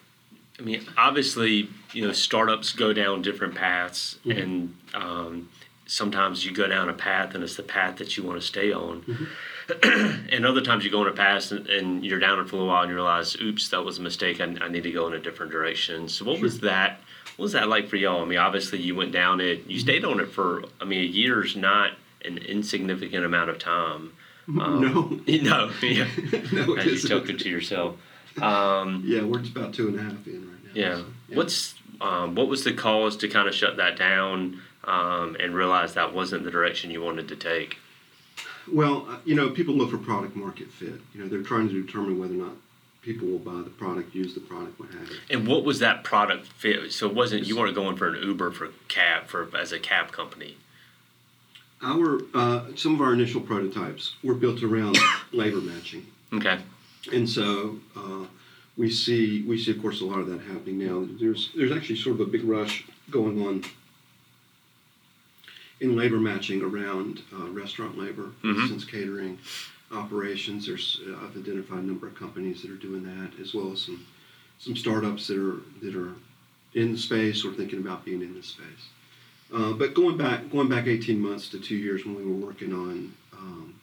I 0.60 0.64
mean, 0.64 0.84
obviously, 0.98 1.70
you 1.94 2.06
know, 2.06 2.14
startups 2.14 2.72
go 2.72 2.94
down 2.94 3.22
different 3.22 3.54
paths, 3.56 4.18
Mhm. 4.26 4.42
and 4.42 4.76
um, 4.96 5.50
sometimes 5.86 6.44
you 6.46 6.52
go 6.52 6.68
down 6.68 6.90
a 6.90 6.94
path 6.94 7.36
and 7.36 7.44
it's 7.44 7.56
the 7.58 7.62
path 7.64 7.98
that 7.98 8.18
you 8.18 8.24
want 8.24 8.42
to 8.42 8.46
stay 8.48 8.72
on. 8.74 9.02
Mm-hmm. 9.04 10.30
and 10.34 10.46
other 10.46 10.62
times 10.62 10.84
you 10.84 10.90
go 10.90 11.02
on 11.02 11.08
a 11.08 11.12
path 11.12 11.52
and, 11.52 11.68
and 11.68 12.04
you're 12.06 12.20
down 12.20 12.40
it 12.40 12.50
for 12.50 12.60
a 12.60 12.66
while 12.66 12.82
and 12.82 12.90
you 12.90 12.96
realize, 12.96 13.36
oops, 13.40 13.70
that 13.70 13.84
was 13.84 14.00
a 14.00 14.02
mistake. 14.02 14.42
I, 14.42 14.46
I 14.62 14.68
need 14.70 14.84
to 14.84 14.92
go 14.92 15.06
in 15.08 15.14
a 15.14 15.20
different 15.20 15.52
direction. 15.52 16.08
So 16.10 16.26
what 16.26 16.40
was 16.40 16.62
that? 16.62 17.02
What 17.36 17.44
was 17.44 17.52
that 17.52 17.68
like 17.68 17.88
for 17.88 17.98
y'all? 17.98 18.22
I 18.22 18.26
mean, 18.26 18.40
obviously 18.40 18.80
you 18.82 18.96
went 18.96 19.12
down 19.12 19.40
it. 19.42 19.68
You 19.68 19.80
stayed 19.80 20.06
on 20.06 20.20
it 20.20 20.30
for. 20.30 20.64
I 20.82 20.86
mean, 20.86 21.02
a 21.02 21.06
year's 21.06 21.56
not 21.56 21.92
an 22.26 22.38
insignificant 22.40 23.26
amount 23.26 23.50
of 23.50 23.60
time. 23.60 24.14
Um, 24.48 24.82
no, 24.94 25.20
You 25.26 25.42
know, 25.42 25.72
yeah. 25.82 26.06
no, 26.54 26.76
it 26.76 26.80
As 26.80 26.86
you 26.86 26.92
isn't. 26.92 27.10
chuckled 27.10 27.40
to 27.40 27.50
yourself. 27.50 27.96
Um, 28.40 29.02
Yeah, 29.04 29.24
we're 29.24 29.40
just 29.40 29.56
about 29.56 29.74
two 29.74 29.88
and 29.88 30.00
a 30.00 30.04
half 30.04 30.28
in 30.28 30.48
right 30.48 30.64
now. 30.66 30.72
yeah. 30.76 30.96
so, 30.98 31.06
What's 31.34 31.74
um, 32.00 32.36
what 32.36 32.48
was 32.48 32.64
the 32.64 32.72
cause 32.74 33.18
to 33.18 33.28
kind 33.28 33.48
of 33.48 33.56
shut 33.56 33.78
that 33.78 33.98
down 33.98 34.62
um, 34.84 35.36
and 35.40 35.56
realize 35.56 35.96
that 35.96 36.14
wasn't 36.14 36.44
the 36.44 36.52
direction 36.52 36.92
you 36.92 37.02
wanted 37.02 37.28
to 37.30 37.36
take? 37.36 37.78
Well, 38.72 39.08
uh, 39.10 39.18
you 39.26 39.34
know, 39.34 39.50
people 39.50 39.74
look 39.74 39.90
for 39.90 39.98
product 39.98 40.36
market 40.36 40.70
fit. 40.72 40.94
You 41.16 41.22
know, 41.24 41.28
they're 41.28 41.42
trying 41.42 41.68
to 41.70 41.82
determine 41.84 42.20
whether 42.20 42.36
or 42.36 42.38
not 42.38 42.54
people 43.02 43.28
will 43.28 43.40
buy 43.40 43.64
the 43.64 43.70
product, 43.72 44.14
use 44.14 44.36
the 44.36 44.42
product, 44.42 44.80
what 44.80 44.90
have 44.92 45.10
you. 45.10 45.16
And 45.32 45.48
what 45.48 45.64
was 45.64 45.80
that 45.80 46.04
product 46.04 46.46
fit? 46.46 46.92
So 46.92 47.08
it 47.08 47.16
wasn't 47.16 47.48
you 47.48 47.58
weren't 47.58 47.74
going 47.74 47.96
for 47.98 48.10
an 48.10 48.22
Uber 48.22 48.52
for 48.52 48.70
cab 48.90 49.26
for 49.26 49.50
as 49.58 49.72
a 49.72 49.80
cab 49.80 50.12
company. 50.12 50.58
Our 51.82 52.22
uh, 52.34 52.66
some 52.76 52.96
of 52.96 53.02
our 53.02 53.14
initial 53.14 53.42
prototypes 53.42 54.16
were 54.24 54.34
built 54.34 54.64
around 54.64 54.98
labor 55.32 55.62
matching, 55.62 56.06
Okay. 56.34 56.60
and 57.12 57.30
so 57.30 57.78
uh, 57.96 58.26
we 58.78 58.90
see 58.90 59.44
we 59.44 59.58
see, 59.62 59.72
of 59.72 59.82
course, 59.82 60.02
a 60.02 60.06
lot 60.06 60.20
of 60.20 60.28
that 60.28 60.42
happening 60.42 60.78
now. 60.80 61.06
There's 61.20 61.52
there's 61.56 61.72
actually 61.72 61.98
sort 61.98 62.16
of 62.16 62.28
a 62.28 62.32
big 62.32 62.44
rush 62.46 62.86
going 63.12 63.46
on 63.46 63.64
in 65.82 65.96
labor 65.96 66.18
matching 66.20 66.62
around 66.62 67.22
uh, 67.34 67.50
restaurant 67.50 67.98
labor, 67.98 68.32
for 68.42 68.48
Mhm. 68.48 68.60
instance, 68.62 68.86
catering 68.86 69.38
operations. 69.92 70.66
There's 70.66 71.02
uh, 71.08 71.18
I've 71.26 71.36
identified 71.38 71.80
a 71.80 71.88
number 71.88 72.08
of 72.08 72.16
companies 72.16 72.62
that 72.62 72.72
are 72.72 72.76
doing 72.78 73.04
that, 73.04 73.32
as 73.40 73.54
well 73.54 73.74
as 73.74 73.82
some 73.82 74.06
some 74.60 74.76
startups 74.78 75.28
that 75.28 75.38
are 75.38 75.60
that 75.82 75.96
are 75.96 76.14
in 76.74 76.94
the 76.94 76.98
space 76.98 77.44
or 77.46 77.54
thinking 77.54 77.80
about 77.80 78.06
being 78.06 78.22
in 78.22 78.34
the 78.34 78.42
space. 78.44 78.88
Uh, 79.54 79.74
but 79.74 79.94
going 79.94 80.18
back 80.18 80.50
going 80.52 80.68
back 80.68 80.88
18 80.88 81.20
months 81.20 81.50
to 81.50 81.60
two 81.60 81.76
years 81.76 82.06
when 82.06 82.16
we 82.16 82.24
were 82.26 82.46
working 82.48 82.74
on 82.74 83.14
um, 83.34 83.76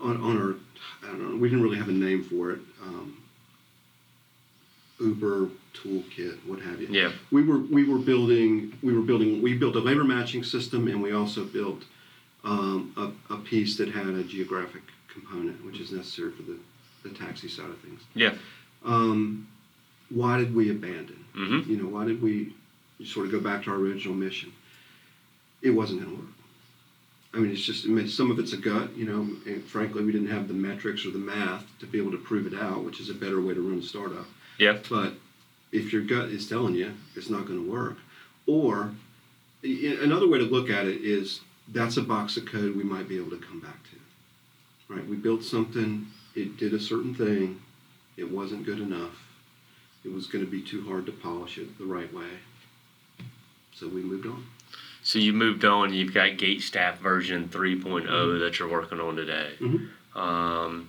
on, 0.00 0.16
on 0.18 0.36
our 0.40 0.54
I 1.02 1.12
don't 1.12 1.30
know 1.32 1.36
we 1.36 1.48
didn't 1.48 1.64
really 1.64 1.78
have 1.78 1.88
a 1.88 1.92
name 1.92 2.22
for 2.24 2.52
it 2.52 2.60
um, 2.82 3.16
Uber 5.00 5.48
toolkit 5.74 6.38
what 6.46 6.60
have 6.60 6.80
you 6.80 6.88
Yeah. 6.88 7.12
we 7.30 7.42
were 7.42 7.58
we 7.58 7.84
were 7.84 7.98
building 7.98 8.72
we 8.82 8.92
were 8.94 9.02
building 9.02 9.42
we 9.42 9.54
built 9.54 9.76
a 9.76 9.80
labor 9.80 10.04
matching 10.04 10.42
system 10.42 10.88
and 10.88 11.02
we 11.02 11.12
also 11.12 11.44
built 11.44 11.82
um, 12.44 12.92
a, 12.96 13.34
a 13.34 13.38
piece 13.38 13.76
that 13.78 13.88
had 13.90 14.06
a 14.06 14.22
geographic 14.22 14.82
component 15.12 15.62
which 15.66 15.80
is 15.80 15.90
necessary 15.92 16.30
for 16.30 16.42
the, 16.42 16.56
the 17.02 17.10
taxi 17.10 17.48
side 17.48 17.68
of 17.68 17.78
things 17.80 18.00
Yeah. 18.14 18.34
um, 18.84 19.48
why 20.08 20.38
did 20.38 20.54
we 20.54 20.70
abandon 20.70 21.24
Mm-hmm. 21.36 21.70
you 21.70 21.76
know 21.76 21.88
why 21.88 22.06
did 22.06 22.22
we 22.22 22.54
sort 23.04 23.26
of 23.26 23.32
go 23.32 23.40
back 23.40 23.64
to 23.64 23.70
our 23.70 23.76
original 23.76 24.14
mission 24.14 24.52
it 25.62 25.70
wasn't 25.70 26.00
going 26.00 26.10
to 26.14 26.22
work 26.22 26.32
i 27.34 27.38
mean 27.38 27.50
it's 27.50 27.62
just 27.64 27.84
I 27.84 27.88
mean, 27.88 28.08
some 28.08 28.30
of 28.30 28.38
it's 28.38 28.52
a 28.52 28.56
gut 28.56 28.96
you 28.96 29.04
know 29.04 29.20
and 29.46 29.62
frankly 29.64 30.04
we 30.04 30.12
didn't 30.12 30.30
have 30.30 30.48
the 30.48 30.54
metrics 30.54 31.04
or 31.04 31.10
the 31.10 31.18
math 31.18 31.64
to 31.80 31.86
be 31.86 31.98
able 31.98 32.12
to 32.12 32.18
prove 32.18 32.46
it 32.52 32.58
out 32.58 32.84
which 32.84 33.00
is 33.00 33.10
a 33.10 33.14
better 33.14 33.40
way 33.40 33.54
to 33.54 33.60
run 33.60 33.78
a 33.80 33.82
startup 33.82 34.26
Yeah. 34.58 34.78
but 34.88 35.14
if 35.72 35.92
your 35.92 36.02
gut 36.02 36.28
is 36.30 36.48
telling 36.48 36.74
you 36.74 36.92
it's 37.14 37.28
not 37.28 37.46
going 37.46 37.62
to 37.64 37.70
work, 37.70 37.96
or 38.46 38.92
another 39.62 40.28
way 40.28 40.38
to 40.38 40.44
look 40.44 40.70
at 40.70 40.86
it 40.86 41.02
is 41.02 41.40
that's 41.68 41.96
a 41.96 42.02
box 42.02 42.36
of 42.36 42.46
code 42.46 42.76
we 42.76 42.84
might 42.84 43.08
be 43.08 43.16
able 43.16 43.30
to 43.30 43.38
come 43.44 43.58
back 43.60 43.82
to. 43.90 43.96
Right? 44.94 45.04
We 45.06 45.16
built 45.16 45.42
something, 45.42 46.06
it 46.36 46.56
did 46.56 46.72
a 46.72 46.78
certain 46.78 47.12
thing, 47.14 47.60
it 48.16 48.30
wasn't 48.30 48.64
good 48.64 48.78
enough, 48.78 49.20
it 50.04 50.12
was 50.12 50.28
going 50.28 50.44
to 50.44 50.50
be 50.50 50.62
too 50.62 50.86
hard 50.86 51.06
to 51.06 51.12
polish 51.12 51.58
it 51.58 51.76
the 51.78 51.84
right 51.84 52.12
way. 52.14 52.28
So 53.78 53.88
we 53.88 54.02
moved 54.02 54.26
on. 54.26 54.44
So 55.02 55.18
you 55.18 55.32
moved 55.32 55.64
on. 55.64 55.92
You've 55.92 56.14
got 56.14 56.38
Gate 56.38 56.62
Staff 56.62 56.98
version 56.98 57.48
3 57.48 57.80
Mm-hmm. 57.82 58.38
that 58.40 58.58
you're 58.58 58.68
working 58.70 59.00
on 59.00 59.16
today. 59.16 59.52
Mhm. 59.60 59.88
Um, 60.16 60.88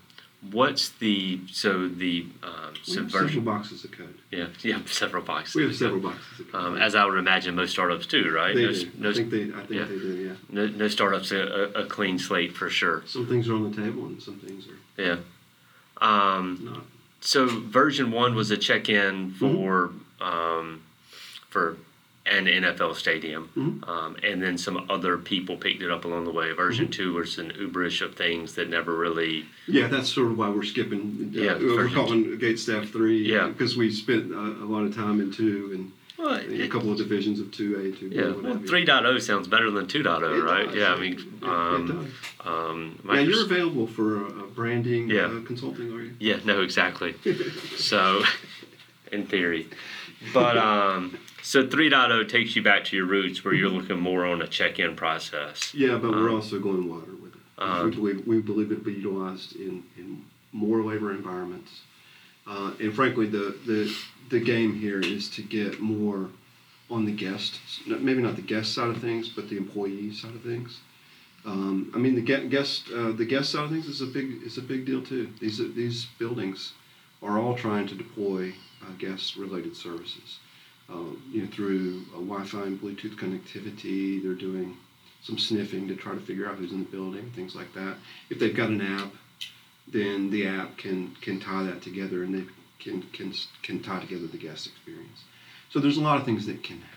what's 0.51 0.89
the 0.89 1.41
so 1.51 1.87
the 1.89 2.25
um, 2.41 2.73
We 2.87 2.95
have 2.95 3.11
several 3.11 3.41
boxes 3.41 3.83
of 3.83 3.91
code. 3.91 4.17
Yeah, 4.31 4.47
have 4.73 4.91
several 4.91 5.23
boxes. 5.23 5.55
We 5.55 5.63
have 5.63 5.75
several 5.75 5.99
boxes 5.99 6.39
of 6.39 6.51
code. 6.51 6.63
Um, 6.65 6.77
as 6.77 6.95
I 6.95 7.03
would 7.05 7.17
imagine, 7.17 7.55
most 7.55 7.71
startups 7.71 8.07
do, 8.07 8.31
right? 8.33 8.55
they 8.55 8.65
no, 8.65 8.71
do. 8.71 8.91
no, 8.97 9.09
I 9.09 9.13
think 9.13 9.29
they. 9.31 9.43
I 9.43 9.47
think 9.65 9.69
yeah. 9.71 9.83
they 9.83 9.99
do. 9.99 10.15
Yeah. 10.15 10.33
no, 10.49 10.67
no 10.67 10.87
startups 10.87 11.31
a, 11.33 11.41
a, 11.75 11.85
clean 11.87 12.17
slate 12.17 12.53
for 12.55 12.69
sure. 12.69 13.03
Some 13.05 13.27
things 13.27 13.49
are 13.49 13.55
on 13.55 13.69
the 13.69 13.75
table, 13.75 14.05
and 14.05 14.21
some 14.23 14.39
things 14.39 14.65
are 14.67 15.01
Yeah. 15.01 15.17
Um, 15.99 16.59
not. 16.63 16.83
so 17.19 17.47
version 17.47 18.11
one 18.11 18.33
was 18.33 18.49
a 18.51 18.57
check-in 18.57 19.31
Mm-hmm. 19.31 19.55
for 19.55 19.91
um, 20.21 20.83
for 21.49 21.77
an 22.29 22.45
NFL 22.47 22.95
stadium, 22.95 23.49
Mhm. 23.55 23.87
um, 23.87 24.15
and 24.23 24.41
then 24.41 24.57
some 24.57 24.85
other 24.89 25.17
people 25.17 25.55
picked 25.57 25.81
it 25.81 25.89
up 25.91 26.05
along 26.05 26.25
the 26.25 26.31
way. 26.31 26.51
Version 26.51 26.85
Mm-hmm. 26.85 26.91
two 26.91 27.13
was 27.13 27.37
an 27.37 27.51
Uberish 27.51 28.01
of 28.01 28.15
things 28.15 28.53
that 28.55 28.69
never 28.69 28.95
really. 28.95 29.45
Yeah, 29.67 29.87
that's 29.87 30.09
sort 30.09 30.31
of 30.31 30.37
why 30.37 30.49
we're 30.49 30.63
skipping. 30.63 31.33
Uh, 31.35 31.41
Yeah, 31.41 31.57
we're 31.57 31.89
calling 31.89 32.37
Gate 32.37 32.59
Staff 32.59 32.89
three. 32.89 33.23
Yeah. 33.31 33.47
because 33.47 33.77
we 33.77 33.91
spent 33.91 34.31
a, 34.31 34.37
a 34.39 34.67
lot 34.67 34.83
of 34.83 34.95
time 34.95 35.19
in 35.21 35.31
two 35.31 35.71
and 35.73 35.91
Well, 36.17 36.33
a 36.35 36.67
couple 36.67 36.91
of 36.91 36.97
divisions 36.97 37.39
of 37.39 37.51
two 37.51 37.75
A, 37.79 37.91
two 37.97 38.09
B. 38.09 38.15
yeah, 38.15 38.31
well, 38.31 38.53
have 38.53 38.61
you. 38.63 38.67
3.0 38.67 39.21
sounds 39.21 39.47
better 39.47 39.69
than 39.69 39.85
2.0, 39.85 40.37
It 40.37 40.41
right? 40.41 40.65
does. 40.65 40.75
Yeah, 40.75 40.93
I 40.93 40.99
mean, 40.99 41.13
It- 41.13 41.19
it 41.43 41.47
um, 41.47 41.87
does. 41.87 42.47
um, 42.47 42.99
yeah, 43.05 43.19
you're 43.19 43.43
available 43.43 43.85
for 43.87 44.25
uh, 44.25 44.29
branding 44.55 45.09
Yeah. 45.11 45.25
uh, 45.27 45.41
consulting, 45.41 45.93
are 45.93 46.01
you? 46.01 46.13
Yeah, 46.19 46.39
no, 46.43 46.61
exactly. 46.61 47.13
so, 47.77 48.23
in 49.11 49.25
theory. 49.27 49.67
But, 50.33 50.57
um, 50.57 51.17
so 51.47 51.65
3.0 51.65 52.27
takes 52.27 52.57
you 52.57 52.61
back 52.61 52.83
to 52.83 52.97
your 52.97 53.05
roots 53.05 53.45
where 53.45 53.53
you're 53.53 53.69
looking 53.69 53.97
more 53.99 54.25
on 54.25 54.41
a 54.41 54.47
check 54.47 54.79
in 54.79 54.97
process. 54.97 55.73
Yeah, 55.73 55.97
but 55.97 56.11
we're 56.11 56.27
Um, 56.29 56.35
also 56.35 56.59
going 56.59 56.89
wider 56.89 57.15
with 57.23 57.35
it. 57.35 57.41
um, 57.57 57.85
we 57.89 57.95
believe 57.95 58.27
we 58.27 58.41
believe 58.41 58.71
it 58.73 58.79
will 58.79 58.83
be 58.93 58.99
utilized 58.99 59.55
in, 59.55 59.83
in 59.97 60.25
more 60.51 60.83
labor 60.83 61.11
environments, 61.11 61.71
uh, 62.45 62.71
and 62.81 62.93
frankly, 62.93 63.27
the, 63.27 63.55
the 63.65 63.95
the 64.29 64.39
game 64.41 64.77
here 64.77 64.99
is 64.99 65.29
to 65.29 65.41
get 65.41 65.79
more 65.79 66.29
on 66.89 67.05
the 67.05 67.11
guest, 67.13 67.59
maybe 67.85 68.21
not 68.21 68.35
the 68.35 68.41
guest 68.41 68.73
side 68.73 68.89
of 68.89 68.97
things, 68.99 69.29
but 69.29 69.47
the 69.49 69.55
employee 69.57 70.11
side 70.13 70.35
of 70.35 70.41
things. 70.41 70.79
Um, 71.45 71.91
I 71.95 71.97
mean, 71.97 72.15
the 72.15 72.21
guest 72.55 72.89
uh, 72.93 73.11
the 73.13 73.25
guest 73.25 73.51
side 73.53 73.63
of 73.63 73.69
things 73.71 73.87
is 73.87 74.01
a 74.01 74.05
big 74.17 74.43
is 74.43 74.57
a 74.57 74.61
big 74.61 74.85
deal 74.85 75.01
too. 75.01 75.29
These 75.39 75.59
these 75.75 76.07
buildings 76.19 76.73
are 77.23 77.39
all 77.39 77.55
trying 77.55 77.87
to 77.87 77.95
deploy 77.95 78.53
uh, 78.83 78.91
guest 78.99 79.37
related 79.37 79.75
services. 79.77 80.39
Um, 80.89 81.21
you 81.31 81.41
know, 81.41 81.49
through 81.49 82.05
Wi-Fi 82.13 82.63
and 82.63 82.81
Bluetooth 82.81 83.17
connectivity, 83.17 84.23
they're 84.23 84.33
doing 84.33 84.77
some 85.21 85.37
sniffing 85.37 85.87
to 85.87 85.95
try 85.95 86.13
to 86.13 86.21
figure 86.21 86.47
out 86.47 86.55
who's 86.55 86.71
in 86.71 86.79
the 86.79 86.85
building, 86.85 87.29
things 87.35 87.55
like 87.55 87.73
that. 87.73 87.95
If 88.29 88.39
they've 88.39 88.55
got 88.55 88.69
an 88.69 88.81
app, 88.81 89.11
then 89.87 90.29
the 90.29 90.47
app 90.47 90.77
can 90.77 91.15
can 91.21 91.39
tie 91.39 91.63
that 91.63 91.81
together, 91.81 92.23
and 92.23 92.33
they 92.33 92.45
can 92.79 93.01
can 93.13 93.33
can 93.63 93.81
tie 93.81 93.99
together 93.99 94.27
the 94.27 94.37
guest 94.37 94.67
experience. 94.67 95.23
So 95.69 95.79
there's 95.79 95.97
a 95.97 96.01
lot 96.01 96.19
of 96.19 96.25
things 96.25 96.45
that 96.45 96.63
can 96.63 96.77
happen. 96.77 96.93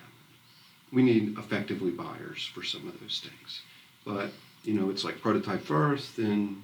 We 0.93 1.03
need 1.03 1.39
effectively 1.39 1.91
buyers 1.91 2.49
for 2.55 2.63
some 2.63 2.87
of 2.89 3.01
those 3.01 3.21
things, 3.25 3.63
but 4.05 4.31
you 4.63 4.75
know, 4.75 4.91
it's 4.91 5.05
like 5.05 5.21
prototype 5.21 5.63
first, 5.63 6.17
then 6.17 6.63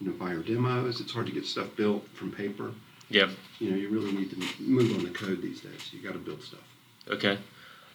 you 0.00 0.08
know, 0.08 0.12
buyer 0.14 0.42
demos. 0.42 1.00
It's 1.00 1.12
hard 1.12 1.26
to 1.26 1.32
get 1.32 1.46
stuff 1.46 1.74
built 1.76 2.06
from 2.08 2.32
paper. 2.32 2.72
Yep. 3.10 3.30
You 3.60 3.70
know, 3.70 3.76
you 3.76 3.88
really 3.88 4.12
need 4.12 4.30
to 4.30 4.36
move 4.62 4.96
on 4.96 5.04
the 5.04 5.10
code 5.10 5.42
these 5.42 5.60
days. 5.60 5.90
You 5.92 6.00
got 6.00 6.12
to 6.12 6.18
build 6.18 6.42
stuff. 6.42 6.60
Okay. 7.08 7.38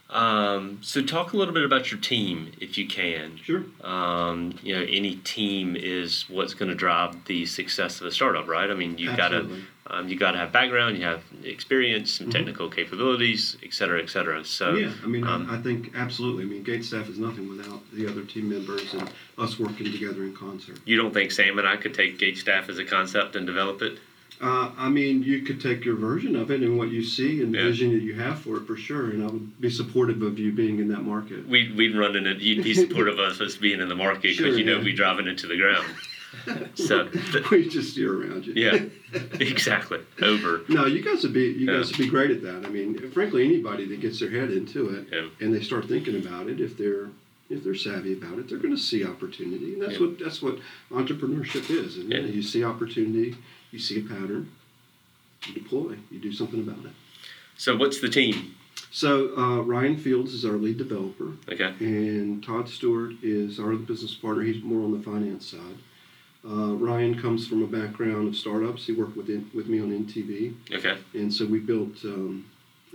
Um, 0.10 0.80
so 0.82 1.02
talk 1.02 1.32
a 1.32 1.38
little 1.38 1.54
bit 1.54 1.64
about 1.64 1.90
your 1.90 2.00
team, 2.00 2.52
if 2.60 2.78
you 2.78 2.86
can. 2.86 3.38
Sure. 3.38 3.64
Um, 3.82 4.60
you 4.62 4.76
know, 4.76 4.82
any 4.82 5.16
team 5.16 5.78
is 5.78 6.26
what's 6.28 6.54
going 6.54 6.68
to 6.70 6.76
drive 6.76 7.24
the 7.26 7.46
success 7.46 8.02
of 8.02 8.08
a 8.08 8.12
startup, 8.12 8.48
right? 8.48 8.70
I 8.70 8.74
mean, 8.74 8.98
you've 8.98 9.16
got 9.16 9.30
to 9.30 9.62
um, 9.88 10.08
you 10.08 10.16
got 10.18 10.32
to 10.32 10.38
have 10.38 10.52
background, 10.54 10.98
you 10.98 11.04
have 11.04 11.22
experience, 11.44 12.12
some 12.12 12.28
Mhm. 12.28 12.32
technical 12.32 12.70
capabilities, 12.70 13.58
et 13.64 13.74
cetera, 13.74 14.02
et 14.02 14.10
cetera. 14.10 14.44
So 14.46 14.76
yeah, 14.76 14.92
I 15.04 15.08
mean, 15.08 15.26
um, 15.26 15.50
I, 15.50 15.56
I 15.56 15.62
think 15.62 15.92
absolutely. 15.96 16.44
I 16.44 16.48
mean, 16.48 16.64
Gate 16.64 16.86
staff 16.86 17.10
is 17.10 17.18
nothing 17.18 17.50
without 17.50 17.82
the 17.92 18.08
other 18.08 18.24
team 18.24 18.50
members 18.50 18.94
and 18.94 19.10
us 19.38 19.60
working 19.60 19.92
together 19.92 20.24
in 20.24 20.34
concert. 20.34 20.78
you 20.86 20.96
don't 20.98 21.14
think 21.14 21.32
Sam 21.32 21.58
and 21.60 21.68
I 21.68 21.78
could 21.78 21.94
take 21.94 22.18
Gate 22.20 22.38
Staff 22.38 22.70
as 22.70 22.80
a 22.80 22.86
concept 22.86 23.36
and 23.36 23.46
develop 23.48 23.82
it? 23.82 23.98
Uh, 24.42 24.72
I 24.76 24.90
mean, 24.90 25.22
you 25.22 25.44
could 25.44 25.62
take 25.62 25.86
your 25.86 25.96
version 25.96 26.36
of 26.36 26.50
it 26.50 26.62
and 26.62 26.76
what 26.78 26.90
you 26.90 27.04
see 27.04 27.42
and 27.44 27.54
the 27.54 27.60
Yeah. 27.60 27.66
vision 27.66 27.94
that 27.94 28.02
you 28.02 28.14
have 28.16 28.40
for 28.40 28.58
it 28.58 28.66
for 28.66 28.76
sure, 28.76 29.12
and 29.12 29.24
I 29.24 29.28
would 29.28 29.62
be 29.62 29.70
supportive 29.70 30.22
of 30.24 30.40
you 30.40 30.52
being 30.52 30.80
in 30.80 30.88
that 30.88 31.04
market. 31.04 31.48
We'd, 31.48 31.76
we'd 31.76 31.96
run 31.96 32.16
in 32.16 32.26
it. 32.26 32.40
You'd 32.40 32.64
be 32.64 32.74
supportive 32.74 33.20
of 33.20 33.40
us 33.40 33.56
being 33.58 33.80
in 33.82 33.88
the 33.88 33.96
market 33.96 34.24
because 34.24 34.38
Sure, 34.38 34.58
you 34.58 34.66
know 34.66 34.78
yeah. 34.78 34.84
we 34.84 34.94
driving 34.94 35.28
into 35.28 35.48
the 35.48 35.58
ground. 35.58 35.86
So, 36.76 37.10
we 37.52 37.68
just 37.68 37.92
steer 37.92 38.14
around 38.24 38.48
you. 38.48 38.54
yeah, 38.56 38.84
exactly. 39.42 40.00
Over. 40.22 40.62
No, 40.70 40.86
you 40.86 41.02
guys 41.02 41.24
would 41.24 41.34
be 41.34 41.42
you 41.48 41.66
Yeah. 41.68 41.74
guys 41.78 41.90
would 41.90 41.98
be 41.98 42.08
great 42.08 42.32
at 42.32 42.42
that. 42.44 42.66
I 42.66 42.70
mean, 42.70 42.98
frankly, 43.12 43.44
anybody 43.44 43.84
that 43.88 44.00
gets 44.00 44.22
their 44.22 44.30
head 44.30 44.50
into 44.50 44.90
it 44.90 45.08
Yeah. 45.12 45.28
and 45.42 45.54
they 45.54 45.62
start 45.62 45.90
thinking 45.90 46.16
about 46.16 46.48
it, 46.48 46.62
if 46.62 46.78
they're 46.78 47.10
if 47.50 47.66
they're 47.66 47.76
savvy 47.76 48.14
about 48.14 48.40
it, 48.40 48.48
they're 48.48 48.60
going 48.60 48.74
to 48.74 48.82
see 48.82 49.04
opportunity, 49.06 49.74
and 49.74 49.82
that's 49.82 50.00
Yeah. 50.00 50.06
what 50.08 50.20
that's 50.20 50.42
what 50.42 50.58
entrepreneurship 50.90 51.70
is. 51.70 51.98
Yeah. 51.98 52.20
You 52.20 52.42
see 52.42 52.64
opportunity, 52.64 53.36
you 53.72 53.80
see 53.80 54.00
a 54.00 54.04
pattern, 54.04 54.52
you 55.48 55.54
deploy, 55.54 55.96
you 56.10 56.20
do 56.20 56.32
something 56.32 56.60
about 56.60 56.86
it. 56.86 56.92
So 57.58 57.76
what's 57.78 58.00
the 58.02 58.10
team? 58.10 58.56
So 58.92 59.36
uh, 59.38 59.62
Ryan 59.62 59.96
Fields 59.98 60.34
is 60.34 60.44
our 60.46 60.54
lead 60.58 60.78
developer, 60.78 61.32
Okay. 61.50 61.74
and 61.80 62.44
Todd 62.44 62.68
Stewart 62.68 63.14
is 63.24 63.60
our 63.60 63.68
other 63.74 63.78
business 63.84 64.14
partner. 64.14 64.44
He's 64.44 64.62
more 64.64 64.84
on 64.84 64.92
the 64.92 65.04
finance 65.04 65.48
side. 65.50 65.78
Uh, 66.44 66.74
Ryan 66.76 67.22
comes 67.22 67.48
from 67.48 67.62
a 67.64 67.68
background 67.68 68.28
of 68.28 68.36
startups. 68.36 68.86
He 68.88 68.94
worked 68.94 69.16
with 69.16 69.28
with 69.54 69.68
me 69.68 69.80
on 69.80 69.92
NTV, 70.06 70.56
Okay. 70.74 70.98
and 71.14 71.34
so 71.34 71.46
we 71.46 71.60
built 71.60 72.04
um, 72.04 72.46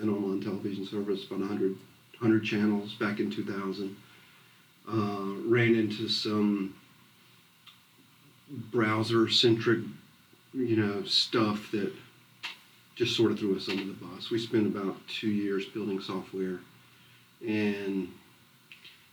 an 0.02 0.10
online 0.10 0.42
television 0.42 0.84
service, 0.84 1.24
about 1.26 1.40
100, 1.40 1.70
100 2.18 2.44
channels 2.44 2.94
back 2.94 3.20
in 3.20 3.30
2000. 3.30 3.96
Uh, 4.88 5.34
ran 5.48 5.74
into 5.74 6.08
some 6.08 6.74
browser 8.50 9.28
centric, 9.28 9.80
you 10.56 10.76
know, 10.76 11.04
stuff 11.04 11.70
that 11.72 11.92
just 12.94 13.14
sort 13.14 13.30
of 13.30 13.38
threw 13.38 13.54
us 13.56 13.68
under 13.68 13.84
the 13.84 13.92
bus. 13.92 14.30
We 14.30 14.38
spent 14.38 14.66
about 14.66 14.96
two 15.06 15.28
years 15.28 15.66
building 15.66 16.00
software, 16.00 16.60
and 17.46 18.08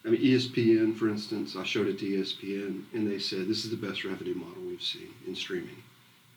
I 0.05 0.09
mean 0.09 0.21
ESPN, 0.21 0.95
for 0.95 1.09
instance, 1.09 1.55
I 1.55 1.63
showed 1.63 1.87
it 1.87 1.99
to 1.99 2.05
ESPN, 2.05 2.83
and 2.93 3.11
they 3.11 3.19
said 3.19 3.47
this 3.47 3.65
is 3.65 3.71
the 3.71 3.87
best 3.87 4.05
revenue 4.05 4.35
model 4.35 4.63
we've 4.63 4.81
seen 4.81 5.13
in 5.27 5.35
streaming, 5.35 5.83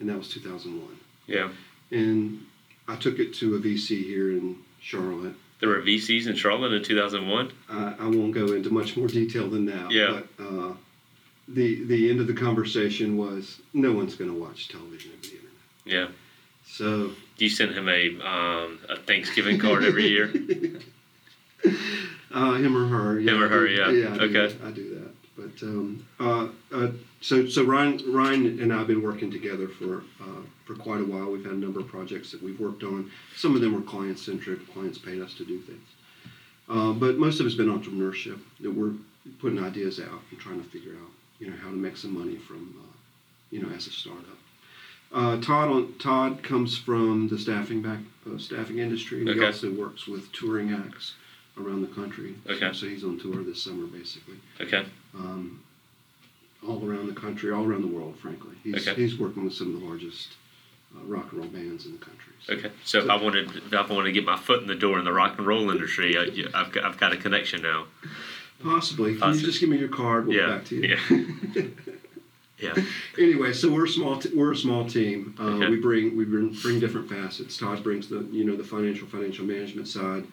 and 0.00 0.08
that 0.08 0.18
was 0.18 0.28
2001. 0.28 0.88
Yeah. 1.26 1.50
And 1.92 2.44
I 2.88 2.96
took 2.96 3.20
it 3.20 3.32
to 3.34 3.54
a 3.54 3.60
VC 3.60 4.02
here 4.02 4.32
in 4.32 4.56
Charlotte. 4.80 5.34
There 5.60 5.68
were 5.68 5.80
VCs 5.80 6.26
in 6.26 6.34
Charlotte 6.34 6.72
in 6.72 6.82
2001. 6.82 7.52
I, 7.68 7.94
I 7.98 8.04
won't 8.04 8.34
go 8.34 8.52
into 8.52 8.70
much 8.70 8.96
more 8.96 9.06
detail 9.06 9.48
than 9.48 9.66
that. 9.66 9.90
Yeah. 9.90 10.20
But 10.36 10.44
uh, 10.44 10.72
the 11.48 11.84
the 11.84 12.10
end 12.10 12.20
of 12.20 12.26
the 12.26 12.34
conversation 12.34 13.16
was 13.16 13.60
no 13.72 13.92
one's 13.92 14.14
going 14.14 14.30
to 14.30 14.38
watch 14.38 14.68
television 14.68 15.10
over 15.12 15.22
the 15.22 15.28
internet. 15.32 15.52
Yeah. 15.84 16.08
So 16.68 17.10
Do 17.36 17.44
you 17.44 17.50
send 17.50 17.72
him 17.72 17.88
a 17.88 18.08
um, 18.26 18.78
a 18.88 18.96
Thanksgiving 18.96 19.58
card 19.58 19.84
every 19.84 20.08
year? 20.08 20.26
uh, 22.34 22.54
him 22.54 22.76
or 22.76 22.86
her. 22.88 23.20
Yeah, 23.20 23.32
Him 23.34 23.42
or 23.42 23.46
I 23.46 23.48
her, 23.48 23.68
do- 23.68 23.74
yeah. 23.74 24.08
I 24.14 24.18
Okay. 24.24 24.32
that, 24.32 24.54
I 24.64 24.70
do 24.70 24.94
that. 24.94 25.10
But 25.36 25.62
um, 25.66 26.06
uh, 26.18 26.48
uh, 26.74 26.90
so 27.20 27.46
so 27.46 27.62
Ryan 27.64 28.00
Ryan 28.12 28.58
and 28.60 28.72
I 28.72 28.78
have 28.78 28.86
been 28.86 29.02
working 29.02 29.30
together 29.30 29.68
for 29.68 29.98
uh, 30.20 30.42
for 30.64 30.74
quite 30.74 31.00
a 31.02 31.04
while. 31.04 31.30
We've 31.30 31.44
had 31.44 31.52
a 31.54 31.58
number 31.58 31.80
of 31.80 31.88
projects 31.88 32.32
that 32.32 32.42
we've 32.42 32.58
worked 32.58 32.82
on. 32.82 33.10
Some 33.36 33.54
of 33.54 33.60
them 33.60 33.74
were 33.74 33.82
client 33.82 34.18
centric. 34.18 34.66
Clients 34.72 34.98
paid 34.98 35.20
us 35.20 35.34
to 35.34 35.44
do 35.44 35.60
things. 35.60 35.86
Uh, 36.68 36.92
but 36.92 37.16
most 37.18 37.38
of 37.38 37.46
it's 37.46 37.54
been 37.54 37.68
entrepreneurship 37.68 38.40
that 38.60 38.72
we're 38.74 38.94
putting 39.38 39.62
ideas 39.62 40.00
out 40.00 40.20
and 40.30 40.40
trying 40.40 40.60
to 40.60 40.68
figure 40.70 40.92
out, 40.94 41.10
you 41.38 41.50
know, 41.50 41.56
how 41.56 41.68
to 41.70 41.76
make 41.76 41.96
some 41.96 42.18
money 42.18 42.36
from, 42.36 42.74
uh, 42.82 42.92
you 43.50 43.60
know, 43.62 43.68
as 43.74 43.86
a 43.86 43.90
startup. 43.90 44.24
Uh, 45.12 45.40
Todd 45.40 45.68
on, 45.70 45.94
Todd 45.98 46.42
comes 46.42 46.76
from 46.76 47.28
the 47.28 47.38
staffing 47.38 47.80
back 47.82 47.98
uh, 48.28 48.38
staffing 48.38 48.78
industry. 48.78 49.22
He 49.24 49.30
Okay. 49.30 49.46
also 49.46 49.70
works 49.72 50.06
with 50.06 50.30
touring 50.32 50.72
acts 50.72 51.14
around 51.58 51.82
the 51.82 51.94
country. 51.94 52.34
Okay. 52.48 52.72
So 52.72 52.86
he's 52.86 53.04
on 53.04 53.18
tour 53.18 53.42
this 53.44 53.62
summer, 53.62 53.86
basically, 53.86 54.34
Okay. 54.60 54.84
um, 55.14 55.62
all 56.66 56.84
around 56.88 57.06
the 57.06 57.14
country, 57.18 57.52
all 57.52 57.64
around 57.64 57.82
the 57.82 57.86
world. 57.88 58.18
Frankly, 58.18 58.56
he's 58.64 58.86
Okay. 58.86 59.00
he's 59.00 59.16
working 59.18 59.44
with 59.44 59.54
some 59.54 59.74
of 59.74 59.80
the 59.80 59.86
largest 59.86 60.34
uh, 60.96 61.04
rock 61.04 61.30
and 61.32 61.40
roll 61.40 61.48
bands 61.50 61.86
in 61.86 61.92
the 61.92 61.98
country. 61.98 62.32
So- 62.44 62.54
Okay. 62.54 62.70
So 62.84 62.98
if 63.04 63.08
I 63.08 63.16
wanted 63.16 63.54
if 63.56 63.72
I 63.72 63.82
wanted 63.82 64.08
to 64.08 64.12
get 64.12 64.24
my 64.24 64.36
foot 64.36 64.60
in 64.62 64.66
the 64.66 64.74
door 64.74 64.98
in 64.98 65.04
the 65.04 65.12
rock 65.12 65.38
and 65.38 65.46
roll 65.46 65.70
industry, 65.70 66.16
I, 66.18 66.22
I've, 66.60 66.72
got, 66.72 66.84
I've 66.84 66.98
got 66.98 67.12
a 67.12 67.16
connection 67.16 67.62
now. 67.62 67.86
Possibly. 68.62 69.12
Can 69.12 69.20
Possibly. 69.20 69.40
you 69.40 69.46
just 69.46 69.60
give 69.60 69.68
me 69.68 69.78
your 69.78 69.88
card? 69.88 70.26
We'll 70.26 70.36
Yeah. 70.36 70.46
get 70.46 70.56
back 70.58 70.64
to 70.66 70.76
you. 70.76 70.96
Yeah. 71.54 71.62
Yeah. 72.58 72.74
anyway, 73.18 73.52
so 73.52 73.70
we're 73.70 73.84
a 73.84 73.88
small 73.88 74.18
t- 74.18 74.30
we're 74.34 74.52
a 74.52 74.56
small 74.56 74.88
team. 74.88 75.34
Uh, 75.38 75.42
Okay. 75.56 75.68
We 75.68 75.76
bring 75.76 76.16
we 76.16 76.24
bring, 76.24 76.54
bring 76.54 76.80
different 76.80 77.06
facets. 77.06 77.58
Todd 77.58 77.82
brings 77.84 78.08
the 78.08 78.20
you 78.32 78.44
know 78.44 78.56
the 78.56 78.64
financial 78.64 79.06
financial 79.06 79.44
management 79.44 79.88
side, 79.88 80.24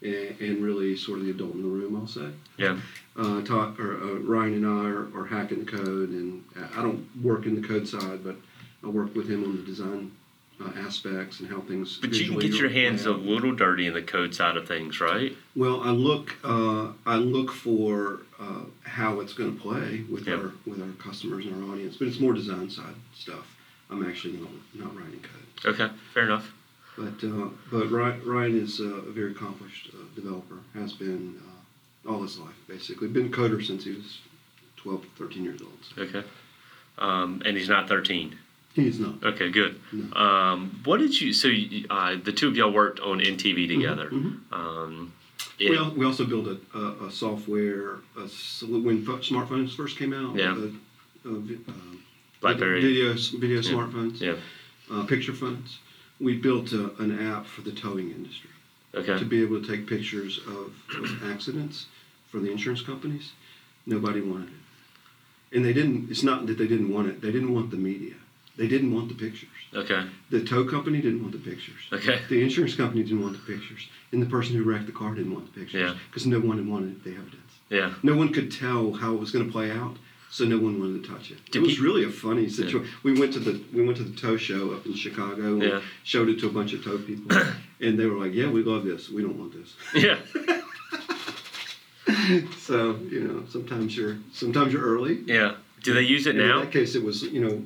and, 0.00 0.40
and 0.40 0.64
really 0.64 0.96
sort 0.96 1.18
of 1.18 1.26
the 1.26 1.32
adult 1.32 1.52
in 1.54 1.60
the 1.60 1.68
room. 1.68 1.94
I'll 1.94 2.06
say. 2.06 2.30
Yeah. 2.56 2.78
Uh, 3.14 3.42
Todd 3.42 3.78
or 3.78 3.98
uh, 4.02 4.14
Ryan 4.20 4.54
and 4.54 4.66
I 4.66 4.86
are, 4.88 5.20
are 5.20 5.26
hacking 5.26 5.66
the 5.66 5.70
code, 5.70 6.08
and 6.08 6.42
I 6.74 6.80
don't 6.80 7.06
work 7.22 7.44
in 7.44 7.60
the 7.60 7.68
code 7.68 7.86
side, 7.86 8.24
but 8.24 8.36
I 8.82 8.86
work 8.88 9.14
with 9.14 9.28
him 9.28 9.44
on 9.44 9.56
the 9.56 9.62
design 9.62 10.12
uh, 10.60 10.70
aspects 10.78 11.40
and 11.40 11.48
how 11.48 11.60
things. 11.60 11.98
But 11.98 12.12
you 12.14 12.30
can 12.30 12.38
get 12.38 12.52
your 12.54 12.70
hands 12.70 13.06
a 13.06 13.12
little 13.12 13.52
dirty 13.52 13.86
in 13.86 13.94
the 13.94 14.02
code 14.02 14.34
side 14.34 14.56
of 14.56 14.66
things, 14.66 15.00
right? 15.00 15.36
Well, 15.54 15.80
I 15.82 15.90
look 15.90 16.34
uh, 16.44 16.88
I 17.04 17.16
look 17.16 17.52
for 17.52 18.20
uh, 18.40 18.62
how 18.84 19.20
it's 19.20 19.32
going 19.34 19.54
to 19.54 19.60
play 19.60 20.04
with 20.10 20.26
Yeah. 20.26 20.34
our 20.36 20.52
with 20.66 20.80
our 20.80 20.88
customers 20.98 21.46
and 21.46 21.62
our 21.64 21.72
audience, 21.72 21.96
but 21.96 22.08
it's 22.08 22.20
more 22.20 22.32
design 22.32 22.70
side 22.70 22.94
stuff. 23.14 23.54
I'm 23.88 24.04
actually 24.04 24.34
not, 24.38 24.50
not 24.74 24.96
writing 24.96 25.20
code, 25.20 25.74
Okay. 25.74 25.94
Fair 26.12 26.24
enough. 26.24 26.52
but 26.98 27.22
uh, 27.22 27.48
but 27.70 27.88
Ryan, 27.90 28.58
is 28.60 28.80
a 28.80 29.00
very 29.00 29.30
accomplished 29.32 29.90
uh, 29.94 29.98
developer. 30.16 30.56
Has 30.74 30.92
been 30.94 31.40
uh, 32.06 32.10
all 32.10 32.22
his 32.22 32.38
life 32.38 32.54
basically. 32.66 33.08
Been 33.08 33.26
a 33.26 33.28
coder 33.28 33.64
since 33.64 33.84
he 33.84 33.92
was 33.92 34.18
12, 34.76 35.04
13 35.16 35.44
years 35.44 35.60
old. 35.62 35.72
So. 35.94 36.02
Okay. 36.02 36.24
Um, 36.98 37.42
and 37.44 37.56
he's 37.56 37.68
not 37.68 37.88
13. 37.88 38.38
He's 38.76 39.00
not. 39.00 39.22
Okay, 39.24 39.50
good. 39.50 39.80
No. 39.92 40.14
Um, 40.20 40.80
what 40.84 40.98
did 40.98 41.18
you? 41.20 41.32
So 41.32 41.48
you, 41.48 41.86
uh, 41.90 42.16
the 42.22 42.30
two 42.32 42.46
of 42.48 42.56
y'all 42.56 42.70
worked 42.72 43.00
on 43.00 43.18
NTV 43.20 43.66
together. 43.68 44.10
mhm. 44.10 44.38
Um, 44.52 45.12
it- 45.58 45.70
We, 45.70 45.78
al- 45.78 45.94
we 45.94 46.04
also 46.04 46.24
built 46.26 46.46
a, 46.46 46.58
a, 46.78 47.06
a 47.06 47.10
software 47.10 47.94
a, 48.16 48.26
when 48.66 49.02
pho- 49.04 49.18
smartphones 49.18 49.74
first 49.74 49.96
came 49.98 50.12
out. 50.12 50.36
Yeah. 50.36 50.52
uh, 51.24 51.30
BlackBerry. 52.42 52.80
video 52.82 53.14
video 53.40 53.60
Yeah. 53.60 53.70
smartphones. 53.72 54.20
Yeah. 54.20 54.36
uh, 54.92 55.04
picture 55.04 55.32
phones. 55.32 55.78
We 56.20 56.36
built 56.36 56.72
an 56.72 57.18
app 57.32 57.46
for 57.46 57.62
the 57.62 57.72
towing 57.72 58.10
industry 58.10 58.50
Okay. 58.94 59.18
to 59.18 59.24
be 59.24 59.42
able 59.42 59.60
to 59.60 59.66
take 59.66 59.86
pictures 59.86 60.38
of, 60.46 60.72
of 61.02 61.30
accidents 61.32 61.86
for 62.30 62.38
the 62.40 62.50
insurance 62.50 62.82
companies. 62.82 63.32
Nobody 63.86 64.20
wanted 64.20 64.48
it, 64.48 65.56
and 65.56 65.64
they 65.64 65.72
didn't. 65.72 66.10
It's 66.10 66.22
not 66.22 66.46
that 66.46 66.56
they 66.58 66.66
didn't 66.66 66.90
want 66.92 67.08
it; 67.08 67.20
they 67.22 67.32
didn't 67.32 67.52
want 67.54 67.70
the 67.70 67.76
media. 67.76 68.14
They 68.56 68.68
didn't 68.68 68.94
want 68.94 69.08
the 69.08 69.14
pictures. 69.14 69.50
Okay. 69.74 70.06
The 70.30 70.42
tow 70.42 70.64
company 70.64 71.00
didn't 71.02 71.20
want 71.20 71.32
the 71.32 71.38
pictures. 71.50 71.80
Okay. 71.92 72.20
The 72.30 72.42
insurance 72.42 72.74
company 72.74 73.02
didn't 73.02 73.20
want 73.22 73.34
the 73.34 73.52
pictures, 73.52 73.86
and 74.12 74.22
the 74.22 74.26
person 74.26 74.56
who 74.56 74.62
wrecked 74.64 74.86
the 74.86 74.92
car 74.92 75.14
didn't 75.14 75.34
want 75.34 75.52
the 75.52 75.60
pictures 75.60 75.80
Yeah. 75.80 75.94
because 76.08 76.26
no 76.26 76.40
one 76.40 76.66
wanted 76.70 77.04
the 77.04 77.10
evidence. 77.10 77.52
Yeah. 77.68 77.92
No 78.02 78.14
one 78.16 78.32
could 78.32 78.50
tell 78.50 78.92
how 78.92 79.12
it 79.14 79.20
was 79.20 79.30
going 79.30 79.44
to 79.46 79.52
play 79.52 79.70
out, 79.70 79.96
so 80.30 80.44
no 80.44 80.58
one 80.58 80.80
wanted 80.80 81.02
to 81.04 81.08
touch 81.10 81.30
it. 81.30 81.38
Did 81.50 81.62
it 81.62 81.66
was 81.66 81.80
really 81.80 82.04
a 82.04 82.08
funny 82.10 82.48
situation. 82.48 82.88
We 83.02 83.18
went 83.18 83.32
to 83.34 83.40
the 83.40 83.60
we 83.74 83.84
went 83.84 83.98
to 83.98 84.04
the 84.04 84.16
tow 84.16 84.36
show 84.36 84.72
up 84.72 84.86
in 84.86 84.94
Chicago 84.94 85.54
and 85.54 85.62
Yeah. 85.62 85.80
showed 86.04 86.28
it 86.30 86.38
to 86.40 86.46
a 86.46 86.50
bunch 86.50 86.72
of 86.72 86.82
tow 86.84 86.96
people, 86.98 87.36
and 87.80 87.98
they 87.98 88.06
were 88.06 88.18
like, 88.24 88.32
"Yeah, 88.34 88.48
we 88.50 88.62
love 88.62 88.84
this. 88.84 89.10
We 89.10 89.20
don't 89.22 89.38
want 89.38 89.52
this." 89.52 89.74
Yeah. 89.94 90.18
So 92.58 92.96
you 93.10 93.20
know, 93.20 93.44
sometimes 93.48 93.96
you're 93.96 94.16
sometimes 94.32 94.72
you're 94.72 94.82
early. 94.82 95.20
Yeah. 95.26 95.54
Do 95.82 95.92
they 95.94 96.02
use 96.02 96.26
it 96.26 96.30
And 96.30 96.40
In 96.40 96.48
now? 96.48 96.60
that 96.60 96.72
case, 96.72 96.94
it 96.96 97.02
was 97.02 97.22
you 97.22 97.40
know, 97.40 97.62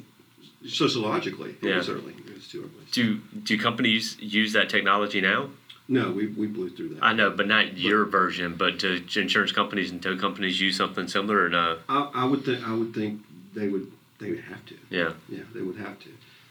sociologically, 0.66 1.50
it 1.62 1.68
Yeah. 1.68 1.76
was 1.76 1.88
early. 1.88 2.14
It 2.26 2.34
was 2.34 2.48
too 2.48 2.60
early. 2.60 2.86
Do 2.92 3.16
do 3.44 3.58
companies 3.58 4.16
use 4.20 4.52
that 4.52 4.68
technology 4.68 5.20
now? 5.20 5.50
No, 5.88 6.12
we, 6.12 6.28
we 6.28 6.46
blew 6.46 6.70
through 6.70 6.90
that. 6.90 7.02
I 7.02 7.12
know, 7.12 7.30
but 7.30 7.48
not 7.48 7.76
your 7.76 8.04
version. 8.04 8.54
But 8.56 8.78
do 8.78 9.02
insurance 9.16 9.50
companies 9.50 9.90
and 9.90 10.00
tow 10.00 10.16
companies 10.16 10.60
use 10.60 10.76
something 10.76 11.08
similar 11.08 11.44
or 11.44 11.48
no? 11.48 11.78
I, 11.88 12.10
I 12.14 12.24
would 12.24 12.44
think 12.44 12.66
I 12.66 12.72
would 12.74 12.94
think 12.94 13.22
they 13.54 13.68
would 13.68 13.90
they 14.18 14.30
would 14.30 14.40
have 14.40 14.64
to. 14.66 14.74
Yeah. 14.90 15.12
Yeah, 15.28 15.42
they 15.54 15.62
would 15.62 15.76
have 15.78 15.98
to. 16.00 16.08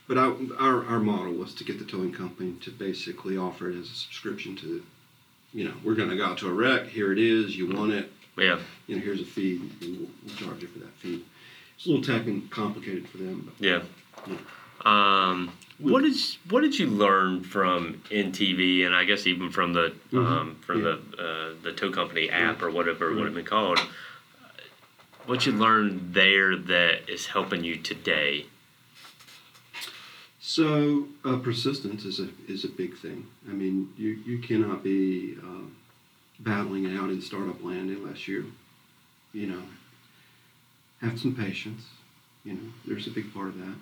But 0.08 0.18
I, 0.18 0.34
our 0.60 0.84
our 0.86 1.00
model 1.00 1.34
was 1.34 1.54
to 1.56 1.64
get 1.64 1.80
the 1.80 1.86
towing 1.86 2.12
company 2.12 2.56
to 2.62 2.72
basically 2.72 3.38
offer 3.38 3.70
it 3.70 3.78
as 3.78 3.86
a 3.90 3.94
subscription 3.94 4.56
to, 4.58 4.84
you 5.54 5.66
know, 5.66 5.74
we're 5.84 5.96
going 5.96 6.10
to 6.10 6.18
go 6.18 6.26
out 6.26 6.38
to 6.40 6.48
a 6.50 6.54
wreck. 6.54 6.88
Here 6.88 7.12
it 7.14 7.20
is. 7.20 7.56
You 7.56 7.74
want 7.74 7.94
it. 7.94 8.12
Yeah. 8.38 8.60
You 8.88 8.96
know, 8.98 9.02
here's 9.02 9.22
a 9.22 9.26
fee. 9.26 9.62
And 9.82 9.98
we'll, 10.00 10.10
we'll 10.26 10.36
charge 10.36 10.62
you 10.64 10.68
for 10.68 10.80
that 10.80 10.94
fee. 10.98 11.24
It's 11.78 11.86
a 11.86 11.90
little 11.92 12.04
tech 12.04 12.26
and 12.28 12.50
complicated 12.52 13.08
for 13.08 13.18
them, 13.20 13.44
but 13.46 13.66
Yeah. 13.66 13.84
Um, 14.86 15.52
what 15.78 16.04
did 16.04 16.16
what 16.50 16.62
did 16.62 16.78
you 16.78 16.88
learn 16.88 17.44
from 17.44 18.02
NTV 18.12 18.86
and 18.86 18.94
I 18.96 19.06
guess 19.06 19.26
even 19.28 19.50
from 19.50 19.74
the 19.74 19.94
Mhm. 20.12 20.18
um, 20.28 20.56
from 20.62 20.78
Yeah. 20.84 20.96
the 21.18 21.24
uh, 21.24 21.54
the 21.64 21.72
tow 21.74 21.90
company 21.92 22.30
app 22.30 22.62
or 22.62 22.70
whatever 22.70 23.10
it 23.12 23.16
would 23.16 23.26
have 23.26 23.34
been 23.36 23.46
called? 23.46 23.80
What 25.26 25.46
you 25.46 25.52
learned 25.52 26.14
there 26.14 26.56
that 26.56 27.10
is 27.10 27.28
helping 27.28 27.64
you 27.64 27.76
today? 27.78 28.48
So 30.42 31.08
uh, 31.24 31.38
persistence 31.38 32.06
is 32.06 32.20
a 32.20 32.30
is 32.48 32.64
a 32.64 32.70
big 32.70 32.98
thing. 32.98 33.28
I 33.48 33.54
mean, 33.54 33.94
you 33.98 34.20
you 34.26 34.40
cannot 34.40 34.84
be 34.84 35.38
uh, 35.44 35.66
battling 36.40 36.86
it 36.86 36.98
out 36.98 37.10
in 37.10 37.22
startup 37.22 37.64
land 37.64 37.90
unless 37.90 38.28
you, 38.28 38.54
you 39.34 39.48
know, 39.48 39.64
have 41.02 41.20
some 41.20 41.36
patience. 41.36 41.84
You 42.44 42.54
know, 42.54 42.70
there's 42.86 43.06
a 43.08 43.12
big 43.12 43.34
part 43.34 43.50
of 43.50 43.58
that. 43.60 43.76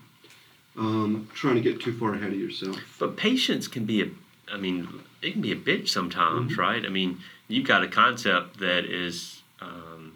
Um, 0.78 1.28
trying 1.34 1.56
to 1.56 1.62
get 1.62 1.82
too 1.82 1.98
far 1.98 2.13
ahead 2.13 2.32
of 2.32 2.40
yourself. 2.40 2.78
But 3.00 3.18
patience 3.18 3.68
can 3.68 3.86
be 3.86 4.02
a, 4.04 4.10
I 4.52 4.58
mean, 4.58 4.88
it 5.24 5.32
can 5.32 5.42
be 5.42 5.52
a 5.52 5.56
bitch 5.56 5.90
sometimes, 5.90 6.54
Mhm. 6.54 6.58
right? 6.58 6.86
I 6.86 6.90
mean, 6.90 7.18
you've 7.48 7.66
got 7.66 7.82
a 7.84 7.88
concept 7.88 8.60
that 8.60 8.86
is 8.86 9.42
um, 9.60 10.12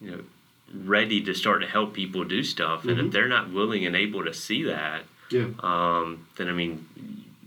you 0.00 0.10
know 0.12 0.20
ready 0.86 1.20
to 1.20 1.34
start 1.34 1.60
to 1.60 1.66
help 1.68 1.92
people 1.92 2.24
do 2.24 2.42
stuff, 2.42 2.86
and 2.86 2.98
if 2.98 3.06
Mhm. 3.06 3.12
they're 3.12 3.28
not 3.28 3.50
willing 3.52 3.84
and 3.84 3.94
able 3.94 4.24
to 4.24 4.32
see 4.32 4.62
that, 4.62 5.04
Yeah. 5.30 5.48
um, 5.60 6.20
then 6.36 6.48
I 6.48 6.52
mean, 6.52 6.86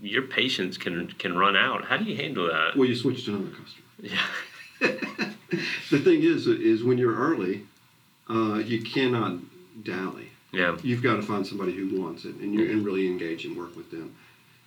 your 0.00 0.22
patience 0.22 0.78
can 0.78 1.08
can 1.18 1.36
run 1.36 1.56
out. 1.56 1.86
How 1.86 1.96
do 1.96 2.04
you 2.04 2.14
handle 2.14 2.46
that? 2.46 2.76
Well, 2.76 2.88
you 2.88 2.94
switch 2.94 3.24
to 3.24 3.34
another 3.34 3.50
customer. 3.50 3.82
Yeah, 4.00 4.26
The 5.90 5.98
thing 5.98 6.22
is, 6.22 6.46
is 6.46 6.84
when 6.84 6.98
you're 6.98 7.14
early, 7.16 7.64
uh, 8.30 8.58
you 8.64 8.82
cannot 8.82 9.38
dally. 9.82 10.25
Yeah, 10.56 10.76
You've 10.82 11.02
got 11.02 11.16
to 11.16 11.22
find 11.22 11.46
somebody 11.46 11.72
who 11.74 12.00
wants 12.00 12.24
it, 12.24 12.34
and 12.36 12.54
you 12.54 12.70
and 12.70 12.84
really 12.84 13.06
engage 13.06 13.44
and 13.44 13.56
work 13.56 13.76
with 13.76 13.90
them. 13.90 14.14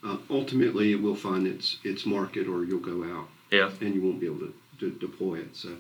Uh, 0.04 0.18
ultimately, 0.30 0.92
it 0.92 1.02
will 1.02 1.16
find 1.16 1.48
its 1.48 1.78
its 1.84 2.06
market, 2.06 2.48
or 2.48 2.64
you'll 2.64 2.80
go 2.80 3.04
out 3.04 3.28
yeah. 3.52 3.70
and 3.82 3.96
you 3.96 4.02
won't 4.02 4.20
be 4.20 4.28
able 4.28 4.40
to, 4.40 4.54
to 4.80 4.92
deploy 4.92 5.40
it. 5.40 5.56
So, 5.56 5.76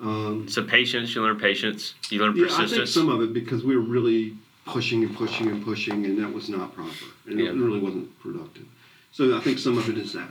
um, 0.00 0.48
So 0.48 0.64
patience, 0.64 1.14
you 1.14 1.22
learn 1.22 1.38
patience, 1.38 1.94
you 2.10 2.18
learn 2.20 2.36
yeah, 2.36 2.44
I 2.44 2.48
think 2.48 2.58
persistence. 2.60 2.92
some 2.92 3.08
of 3.08 3.22
it 3.22 3.32
because 3.32 3.64
we 3.64 3.76
were 3.76 3.82
really 3.82 4.36
pushing 4.66 5.02
and 5.02 5.16
pushing 5.16 5.48
and 5.48 5.64
pushing, 5.64 6.04
and 6.04 6.18
that 6.22 6.32
was 6.32 6.48
not 6.48 6.74
proper, 6.74 7.06
and 7.26 7.38
Yeah. 7.40 7.50
it 7.50 7.54
really 7.54 7.80
wasn't 7.80 8.18
productive. 8.20 8.66
So 9.12 9.36
I 9.36 9.40
think 9.40 9.58
some 9.58 9.78
of 9.78 9.88
it 9.88 9.96
is 9.96 10.12
that 10.12 10.30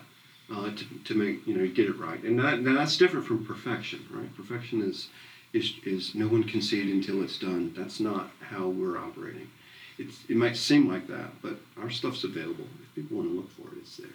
uh, 0.53 0.69
to, 0.69 0.85
to 1.05 1.15
make 1.15 1.47
you 1.47 1.55
know 1.57 1.67
get 1.67 1.87
it 1.89 1.97
right, 1.97 2.21
and 2.23 2.37
that 2.39 2.63
that's 2.63 2.97
different 2.97 3.25
from 3.25 3.45
perfection, 3.45 4.05
right? 4.11 4.33
Perfection 4.35 4.81
is 4.83 5.07
is 5.57 5.73
is 5.85 6.15
no 6.15 6.27
one 6.27 6.43
can 6.43 6.61
see 6.61 6.81
it 6.81 6.93
until 6.93 7.23
it's 7.23 7.39
done. 7.39 7.73
That's 7.75 7.99
not 7.99 8.29
how 8.41 8.67
we're 8.67 8.97
operating. 8.97 9.49
It's 9.97 10.23
it 10.29 10.37
might 10.37 10.55
seem 10.57 10.87
like 10.87 11.07
that, 11.07 11.41
but 11.41 11.57
our 11.81 11.89
stuff's 11.89 12.23
available. 12.23 12.67
If 12.83 12.95
people 12.95 13.17
want 13.17 13.29
to 13.29 13.35
look 13.35 13.51
for 13.51 13.73
it, 13.73 13.79
it's 13.79 13.97
there. 13.97 14.07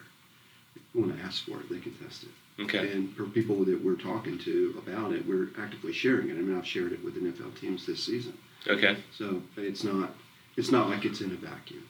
If 0.75 0.81
people 0.81 1.01
want 1.01 1.19
to 1.19 1.25
ask 1.25 1.45
for 1.45 1.59
it, 1.59 1.69
they 1.69 1.79
can 1.79 1.93
test 1.95 2.23
it. 2.23 2.63
okay. 2.63 2.91
And 2.91 3.15
for 3.15 3.25
people 3.25 3.63
that 3.65 3.83
we're 3.83 3.95
talking 3.95 4.37
to 4.39 4.81
about 4.85 5.11
it, 5.11 5.27
we're 5.27 5.49
actively 5.59 5.93
sharing 5.93 6.29
it. 6.29 6.33
I 6.33 6.41
mean, 6.41 6.57
I've 6.57 6.67
shared 6.67 6.93
it 6.93 7.03
with 7.03 7.15
NFL 7.15 7.59
teams 7.59 7.85
this 7.85 8.03
season. 8.03 8.37
Okay. 8.67 8.97
So 9.17 9.41
it's 9.57 9.83
not 9.83 10.11
it's 10.55 10.71
not 10.71 10.89
like 10.89 11.05
it's 11.05 11.21
in 11.21 11.31
a 11.31 11.35
vacuum. 11.35 11.87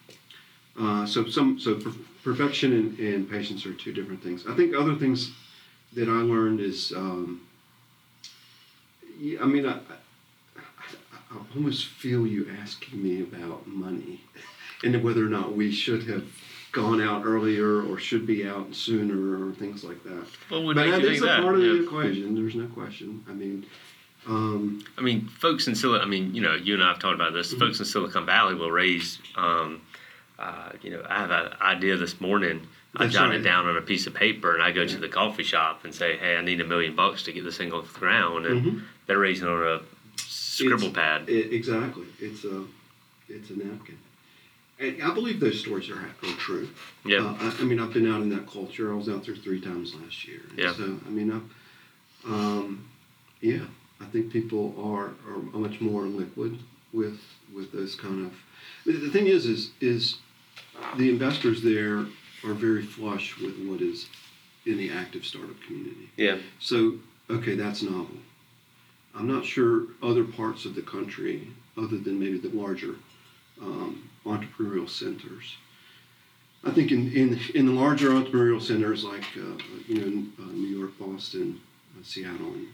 Uh, 0.79 1.05
so 1.05 1.25
some 1.27 1.59
so 1.59 1.75
per- 1.75 1.93
perfection 2.23 2.73
and, 2.73 2.99
and 2.99 3.29
patience 3.29 3.65
are 3.65 3.73
two 3.73 3.93
different 3.93 4.23
things. 4.23 4.45
I 4.47 4.55
think 4.55 4.75
other 4.75 4.95
things 4.95 5.31
that 5.93 6.09
I 6.09 6.21
learned 6.21 6.59
is 6.59 6.91
um, 6.95 7.41
I 9.41 9.45
mean 9.45 9.65
I, 9.65 9.73
I, 9.73 10.61
I 11.31 11.37
almost 11.55 11.85
feel 11.87 12.25
you 12.27 12.47
asking 12.61 13.01
me 13.03 13.21
about 13.21 13.67
money 13.67 14.21
and 14.83 15.01
whether 15.03 15.25
or 15.25 15.29
not 15.29 15.55
we 15.55 15.71
should 15.71 16.03
have 16.07 16.25
gone 16.71 16.99
out 17.01 17.23
earlier 17.25 17.83
or 17.83 17.99
should 17.99 18.25
be 18.25 18.47
out 18.47 18.73
sooner 18.73 19.47
or 19.47 19.51
things 19.53 19.83
like 19.83 20.03
that. 20.03 20.25
But 20.49 20.73
that 20.73 20.87
you 20.87 20.93
is 20.95 21.01
think 21.19 21.23
a 21.23 21.25
that? 21.27 21.41
part 21.43 21.55
of 21.55 21.61
Yeah. 21.61 21.73
the 21.73 21.83
equation. 21.83 22.33
There's 22.35 22.55
no 22.55 22.65
question. 22.67 23.23
I 23.29 23.33
mean, 23.33 23.65
um, 24.27 24.83
I 24.97 25.01
mean, 25.01 25.27
folks 25.27 25.67
in 25.67 25.75
Silicon. 25.75 26.01
I 26.07 26.09
mean, 26.09 26.33
you 26.33 26.41
know, 26.41 26.55
you 26.55 26.73
and 26.73 26.83
I 26.83 26.87
have 26.89 26.99
talked 26.99 27.13
about 27.13 27.33
this. 27.33 27.53
Mhm. 27.53 27.59
Folks 27.59 27.77
in 27.79 27.85
Silicon 27.85 28.25
Valley 28.25 28.55
will 28.55 28.71
raise. 28.71 29.19
Um, 29.35 29.81
uh, 30.39 30.71
you 30.81 30.89
know, 30.89 31.05
I 31.07 31.19
have 31.19 31.29
an 31.29 31.53
idea 31.61 31.95
this 31.97 32.19
morning. 32.19 32.65
I 32.95 33.07
jot 33.07 33.33
it 33.33 33.39
down 33.39 33.65
on 33.65 33.75
a 33.75 33.81
piece 33.81 34.05
of 34.05 34.13
paper, 34.13 34.53
and 34.53 34.61
I 34.61 34.71
go 34.71 34.85
to 34.85 34.97
the 34.97 35.09
coffee 35.09 35.43
shop 35.43 35.83
and 35.83 35.93
say, 35.93 36.17
"Hey, 36.17 36.35
I 36.35 36.41
need 36.41 36.61
a 36.61 36.65
million 36.65 36.95
bucks 36.95 37.23
to 37.23 37.31
get 37.31 37.43
this 37.43 37.57
thing 37.57 37.73
off 37.73 37.91
the 37.93 37.99
ground," 37.99 38.45
and 38.45 38.65
mhm. 38.65 38.81
they're 39.07 39.17
raising 39.17 39.47
on 39.47 39.63
a 39.63 39.81
scribble 40.17 40.91
pad. 40.91 41.27
It, 41.27 41.53
exactly. 41.53 42.05
It's 42.19 42.43
a 42.43 42.65
it's 43.29 43.49
a 43.49 43.57
napkin. 43.57 43.97
And 44.79 45.01
I 45.01 45.13
believe 45.13 45.39
those 45.39 45.59
stories 45.59 45.89
are, 45.89 45.99
are 45.99 46.35
true. 46.37 46.69
Yeah. 47.05 47.19
Uh, 47.19 47.35
I, 47.39 47.55
I 47.61 47.63
mean, 47.63 47.79
I've 47.79 47.93
been 47.93 48.11
out 48.11 48.21
in 48.21 48.29
that 48.29 48.47
culture. 48.47 48.91
I 48.91 48.95
was 48.95 49.07
out 49.07 49.25
there 49.25 49.35
three 49.35 49.61
times 49.61 49.95
last 49.95 50.27
year. 50.27 50.41
Yeah. 50.55 50.73
So 50.73 50.99
I 51.05 51.09
mean, 51.09 51.31
I, 51.31 52.27
um, 52.27 52.87
yeah, 53.41 53.65
I 53.99 54.05
think 54.05 54.31
people 54.31 54.75
are 54.77 55.11
are 55.27 55.39
much 55.53 55.81
more 55.81 56.03
liquid 56.03 56.59
with 56.91 57.19
with 57.53 57.71
those 57.71 57.95
kind 57.95 58.27
of. 58.27 58.33
The 58.85 58.93
the 58.93 59.09
thing 59.09 59.25
is, 59.25 59.47
is 59.47 59.71
is 59.81 60.17
the 60.97 61.09
investors 61.09 61.63
there 61.63 62.05
are 62.45 62.53
very 62.53 62.83
flush 62.83 63.37
with 63.39 63.57
what 63.67 63.81
is 63.81 64.07
in 64.65 64.77
the 64.77 64.91
active 64.91 65.25
startup 65.25 65.59
community. 65.61 66.09
yeah. 66.15 66.37
So, 66.59 66.93
okay, 67.29 67.55
that's 67.55 67.81
novel. 67.81 68.17
I'm 69.15 69.27
not 69.27 69.45
sure 69.45 69.83
other 70.01 70.23
parts 70.23 70.65
of 70.65 70.75
the 70.75 70.81
country, 70.81 71.47
other 71.77 71.97
than 71.97 72.19
maybe 72.19 72.37
the 72.37 72.49
larger 72.49 72.95
um, 73.61 74.09
entrepreneurial 74.25 74.89
centers. 74.89 75.57
I 76.63 76.71
think 76.71 76.91
in, 76.91 77.11
in, 77.11 77.39
in 77.53 77.65
the 77.65 77.73
larger 77.73 78.09
entrepreneurial 78.11 78.61
centers 78.61 79.03
like 79.03 79.25
uh, 79.37 79.61
you 79.87 79.99
know 79.99 80.43
uh, 80.43 80.47
New 80.47 80.77
York, 80.77 80.97
Boston, 80.97 81.59
uh, 81.97 82.03
Seattle, 82.03 82.53
and 82.53 82.67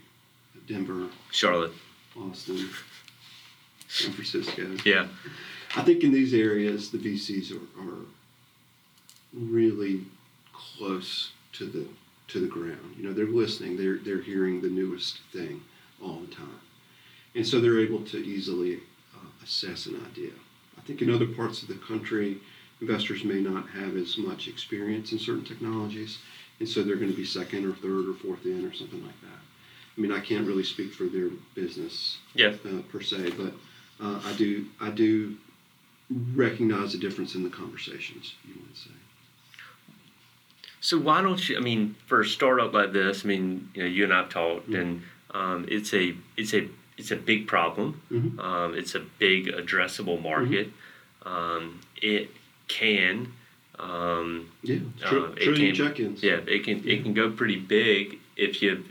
Denver, 0.66 1.08
Charlotte. 1.32 1.72
Austin, 2.16 2.68
San 3.88 4.12
Francisco. 4.12 4.76
Yeah. 4.84 5.08
I 5.76 5.82
think 5.82 6.02
in 6.02 6.12
these 6.12 6.34
areas 6.34 6.90
the 6.90 6.98
VCs 6.98 7.52
are, 7.52 7.80
are 7.80 8.04
really 9.32 10.02
close 10.52 11.32
to 11.54 11.66
the 11.66 11.86
to 12.28 12.40
the 12.40 12.46
ground. 12.46 12.94
You 12.96 13.04
know, 13.04 13.12
they're 13.12 13.26
listening. 13.26 13.76
They're 13.76 13.98
they're 13.98 14.22
hearing 14.22 14.60
the 14.60 14.68
newest 14.70 15.20
thing 15.32 15.60
all 16.02 16.20
the 16.20 16.34
time, 16.34 16.60
and 17.34 17.46
so 17.46 17.60
they're 17.60 17.80
able 17.80 18.02
to 18.06 18.16
easily 18.18 18.76
uh, 19.14 19.26
assess 19.44 19.86
an 19.86 20.00
idea. 20.10 20.30
I 20.78 20.80
think 20.82 21.02
in 21.02 21.10
other 21.10 21.26
parts 21.26 21.62
of 21.62 21.68
the 21.68 21.74
country, 21.74 22.38
investors 22.80 23.24
may 23.24 23.40
not 23.40 23.68
have 23.70 23.96
as 23.96 24.16
much 24.16 24.48
experience 24.48 25.12
in 25.12 25.18
certain 25.18 25.44
technologies, 25.44 26.18
and 26.58 26.68
so 26.68 26.82
they're 26.82 26.96
going 26.96 27.10
to 27.10 27.16
be 27.16 27.24
second 27.24 27.66
or 27.66 27.72
third 27.74 28.08
or 28.08 28.14
fourth 28.14 28.46
in 28.46 28.64
or 28.64 28.72
something 28.72 29.02
like 29.04 29.20
that. 29.22 29.38
I 29.96 30.00
mean, 30.00 30.12
I 30.12 30.20
can't 30.20 30.46
really 30.46 30.64
speak 30.64 30.94
for 30.94 31.04
their 31.04 31.28
business 31.54 32.18
Yeah. 32.34 32.54
uh, 32.64 32.80
per 32.90 33.00
se, 33.02 33.32
but 33.36 33.52
uh, 34.00 34.20
I 34.24 34.32
do 34.34 34.66
I 34.80 34.90
do 34.90 35.36
recognize 36.34 36.92
the 36.92 36.98
difference 36.98 37.34
in 37.34 37.42
the 37.42 37.50
conversations. 37.50 38.34
You 38.46 38.54
would 38.66 38.76
say. 38.76 38.90
So 40.80 40.98
why 40.98 41.20
don't 41.22 41.46
you? 41.48 41.56
I 41.56 41.60
mean, 41.60 41.94
for 42.06 42.22
a 42.22 42.26
startup 42.26 42.72
like 42.72 42.92
this, 42.92 43.24
I 43.24 43.28
mean, 43.28 43.68
you 43.74 43.82
know, 43.82 43.88
you 43.88 44.04
and 44.04 44.12
I've 44.14 44.30
talked, 44.30 44.70
Mhm. 44.70 44.80
and 44.80 45.02
um, 45.32 45.66
it's 45.68 45.92
a 45.94 46.14
it's 46.36 46.54
a 46.54 46.68
it's 46.96 47.10
a 47.10 47.16
big 47.16 47.46
problem. 47.46 48.00
Mhm. 48.10 48.38
Um, 48.42 48.74
it's 48.74 48.94
a 48.94 49.00
big 49.00 49.46
addressable 49.48 50.20
market. 50.22 50.70
Um, 51.24 51.80
it 52.00 52.30
can, 52.68 53.32
um, 53.78 54.48
Yeah, 54.62 54.76
Uh, 55.04 55.32
it 55.36 55.42
trillion 55.42 55.74
check-ins. 55.74 56.22
yeah, 56.22 56.40
it 56.46 56.64
can 56.64 56.82
it 56.88 57.02
can 57.02 57.12
go 57.12 57.30
pretty 57.30 57.56
big 57.56 58.18
if 58.36 58.62
you 58.62 58.84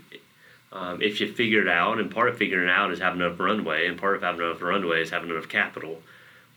um, 0.72 1.02
if 1.02 1.20
you 1.20 1.32
figure 1.32 1.60
it 1.60 1.68
out. 1.68 1.98
And 1.98 2.08
part 2.08 2.28
of 2.28 2.36
figuring 2.38 2.68
it 2.68 2.70
out 2.70 2.92
is 2.92 3.00
having 3.00 3.20
enough 3.20 3.40
runway, 3.40 3.86
and 3.88 3.98
part 3.98 4.14
of 4.14 4.22
having 4.22 4.40
enough 4.46 4.62
runway 4.62 5.02
is 5.02 5.10
having 5.10 5.28
enough 5.30 5.48
capital. 5.48 6.00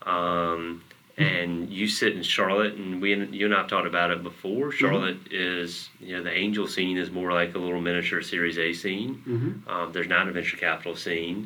Um, 0.04 0.84
and 1.16 1.70
you 1.70 1.88
sit 1.88 2.16
in 2.16 2.24
Charlotte, 2.24 2.74
and 2.74 3.02
we 3.02 3.14
you 3.14 3.46
and 3.46 3.54
I 3.54 3.60
have 3.60 3.68
talked 3.68 3.86
about 3.86 4.10
it 4.12 4.24
before. 4.24 4.72
Charlotte 4.72 5.32
is 5.32 5.90
you 6.00 6.18
know 6.18 6.24
the 6.24 6.32
angel 6.36 6.68
scene 6.68 6.98
is 6.98 7.12
more 7.12 7.32
like 7.32 7.54
a 7.54 7.60
little 7.60 7.82
miniature 7.82 8.22
Series 8.22 8.58
A 8.58 8.74
scene. 8.74 9.22
Mm-hmm. 9.28 9.70
Um, 9.70 9.92
there's 9.94 10.08
not 10.08 10.28
a 10.28 10.32
venture 10.32 10.58
capital 10.58 10.96
scene. 10.96 11.46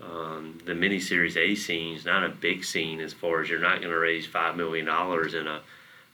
Mm-hmm. 0.00 0.12
Um, 0.12 0.58
the 0.64 0.74
mini 0.74 1.00
Series 1.00 1.36
A 1.36 1.54
scene 1.56 1.96
is 1.96 2.04
not 2.04 2.22
a 2.24 2.28
big 2.28 2.64
scene 2.64 3.00
as 3.00 3.12
far 3.12 3.40
as 3.40 3.50
you're 3.50 3.58
not 3.60 3.80
going 3.80 3.90
to 3.92 3.98
raise 3.98 4.26
five 4.26 4.56
million 4.56 4.86
dollars 4.86 5.34
in 5.34 5.46
a 5.48 5.60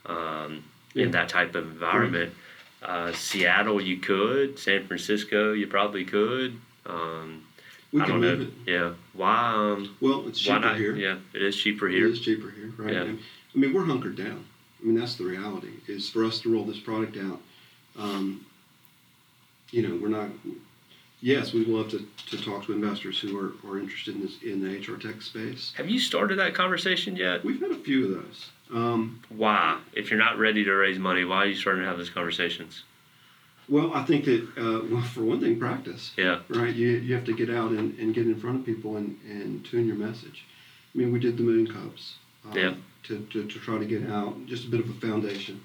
um, 0.06 0.64
Yeah. 0.94 1.04
in 1.04 1.10
that 1.12 1.28
type 1.28 1.54
of 1.54 1.66
environment. 1.66 2.32
Uh, 2.82 3.12
Seattle, 3.12 3.80
you 3.80 3.96
could. 3.98 4.58
San 4.58 4.86
Francisco, 4.86 5.52
you 5.54 5.66
probably 5.66 6.04
could. 6.04 6.58
Um, 6.86 7.44
We 7.94 8.00
I 8.00 8.06
can 8.06 8.20
don't 8.20 8.38
know. 8.40 8.44
it. 8.44 8.50
Yeah. 8.66 8.94
Why? 9.12 9.52
Um, 9.54 9.96
Well, 10.00 10.26
it's 10.26 10.40
cheaper 10.40 10.58
why 10.58 10.64
not? 10.66 10.76
here. 10.78 10.96
Yeah, 10.96 11.18
it 11.32 11.42
is 11.42 11.56
cheaper 11.56 11.86
here. 11.88 12.08
It 12.08 12.14
is 12.14 12.20
cheaper 12.20 12.50
here, 12.50 12.72
right? 12.76 12.92
Yeah. 12.92 13.02
I 13.04 13.58
mean, 13.58 13.72
we're 13.72 13.84
hunkered 13.84 14.16
down. 14.16 14.44
I 14.82 14.84
mean, 14.86 14.96
that's 14.98 15.14
the 15.14 15.22
reality. 15.24 15.68
Is 15.86 16.10
for 16.10 16.24
us 16.24 16.40
to 16.40 16.52
roll 16.52 16.64
this 16.64 16.80
product 16.80 17.16
out. 17.16 17.40
Um, 17.96 18.44
you 19.70 19.86
know, 19.88 19.96
we're 20.02 20.08
not. 20.08 20.28
Yes, 21.20 21.52
we 21.54 21.62
will 21.62 21.78
have 21.84 21.90
to, 21.92 22.04
to 22.36 22.44
talk 22.44 22.64
to 22.66 22.72
investors 22.72 23.18
who 23.20 23.38
are, 23.38 23.52
are 23.70 23.78
interested 23.78 24.16
in 24.16 24.22
this 24.22 24.42
in 24.42 24.60
the 24.60 24.76
HR 24.76 24.98
tech 24.98 25.22
space. 25.22 25.72
Have 25.76 25.88
you 25.88 26.00
started 26.00 26.40
that 26.40 26.52
conversation 26.52 27.14
yet? 27.14 27.44
We've 27.44 27.60
had 27.60 27.70
a 27.70 27.76
few 27.76 28.06
of 28.06 28.10
those. 28.24 28.50
Um, 28.74 29.20
Why? 29.28 29.78
If 29.92 30.10
you're 30.10 30.18
not 30.18 30.36
ready 30.36 30.64
to 30.64 30.72
raise 30.72 30.98
money, 30.98 31.24
why 31.24 31.44
are 31.44 31.46
you 31.46 31.54
starting 31.54 31.82
to 31.82 31.88
have 31.88 31.96
those 31.98 32.10
conversations? 32.10 32.82
Well, 33.68 33.92
I 33.94 34.04
think 34.04 34.24
that 34.26 34.42
uh, 34.56 34.84
well, 34.90 35.02
for 35.02 35.22
one 35.22 35.40
thing, 35.40 35.58
practice. 35.58 36.12
Yeah. 36.16 36.40
right? 36.48 36.74
You, 36.74 36.88
you 36.88 37.14
have 37.14 37.24
to 37.24 37.32
get 37.34 37.50
out 37.50 37.70
and, 37.70 37.98
and 37.98 38.14
get 38.14 38.26
in 38.26 38.38
front 38.38 38.60
of 38.60 38.66
people 38.66 38.96
and, 38.96 39.18
and 39.28 39.64
tune 39.64 39.86
your 39.86 39.96
message. 39.96 40.44
I 40.94 40.98
mean, 40.98 41.12
we 41.12 41.18
did 41.18 41.36
the 41.36 41.42
Moon 41.42 41.66
Cups 41.66 42.16
uh, 42.46 42.54
Yeah. 42.58 42.74
to, 43.04 43.26
to, 43.32 43.44
to 43.46 43.58
try 43.58 43.78
to 43.78 43.84
get 43.84 44.08
out 44.10 44.46
just 44.46 44.66
a 44.66 44.68
bit 44.68 44.80
of 44.80 44.90
a 44.90 44.94
foundation. 44.94 45.60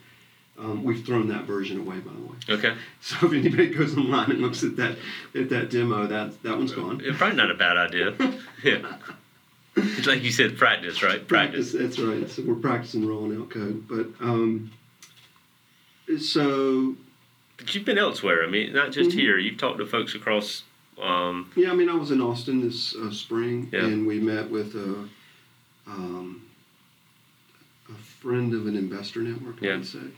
Um, 0.58 0.84
we've 0.84 1.06
thrown 1.06 1.30
that 1.30 1.46
version 1.46 1.80
away, 1.80 2.00
by 2.00 2.12
the 2.12 2.20
way. 2.22 2.36
Okay. 2.58 2.78
So 3.02 3.28
if 3.28 3.34
anybody 3.34 3.70
goes 3.74 3.96
online 3.98 4.32
and 4.32 4.42
looks 4.42 4.62
at 4.64 4.76
that 4.76 4.98
at 5.34 5.50
that 5.50 5.70
demo, 5.70 6.06
that 6.08 6.42
that 6.44 6.58
one's 6.58 6.74
gone. 6.74 7.02
It's 7.04 7.18
probably 7.18 7.38
not 7.38 7.50
a 7.50 7.54
bad 7.56 7.78
idea. 7.78 8.14
yeah. 8.64 8.98
It's 9.78 10.06
like 10.08 10.22
you 10.22 10.32
said, 10.32 10.58
practice, 10.58 11.02
right? 11.02 11.26
Practice. 11.26 11.72
That's 11.72 11.98
right. 12.00 12.30
So 12.30 12.44
we're 12.46 12.56
practicing 12.56 13.08
rolling 13.08 13.40
out 13.40 13.50
code, 13.52 13.88
but 13.88 14.08
um, 14.20 14.72
so 16.20 16.96
But 17.60 17.76
you've 17.76 17.86
been 17.86 17.98
elsewhere. 17.98 18.44
I 18.44 18.48
mean, 18.48 18.74
not 18.74 18.92
just 18.92 19.12
Mhm. 19.12 19.20
here. 19.20 19.38
You've 19.38 19.58
talked 19.58 19.78
to 19.80 19.86
folks 19.86 20.16
across 20.16 20.64
Um, 21.02 21.50
Yeah, 21.56 21.72
I 21.72 21.76
mean, 21.76 21.88
I 21.88 21.94
was 21.96 22.12
in 22.12 22.20
Austin 22.20 22.60
this 22.60 22.94
uh, 22.94 23.10
spring, 23.10 23.70
Yeah. 23.72 23.86
and 23.86 24.06
we 24.06 24.20
met 24.20 24.50
with 24.50 24.76
a, 24.76 25.08
um, 25.88 26.42
a 27.88 27.94
friend 27.94 28.54
of 28.54 28.68
an 28.68 28.76
investor 28.76 29.22
network. 29.22 29.64
I 29.64 29.68
Yeah. 29.68 29.76
would 29.78 29.86
say. 29.86 30.12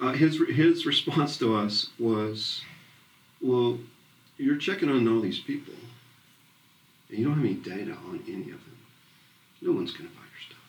Uh, 0.00 0.12
his 0.12 0.38
his 0.50 0.84
response 0.84 1.38
to 1.38 1.54
us 1.54 1.88
was, 1.98 2.60
"Well, 3.40 3.80
you're 4.36 4.56
checking 4.56 4.90
on 4.90 5.08
all 5.08 5.22
these 5.22 5.38
people, 5.40 5.72
and 7.08 7.18
you 7.18 7.24
don't 7.24 7.36
have 7.36 7.44
any 7.46 7.54
data 7.54 7.96
on 7.96 8.22
any 8.28 8.50
of 8.50 8.62
them. 8.66 8.76
No 9.62 9.72
one's 9.72 9.92
going 9.92 10.10
to 10.10 10.14
buy 10.14 10.24
your 10.30 10.42
stuff. 10.46 10.64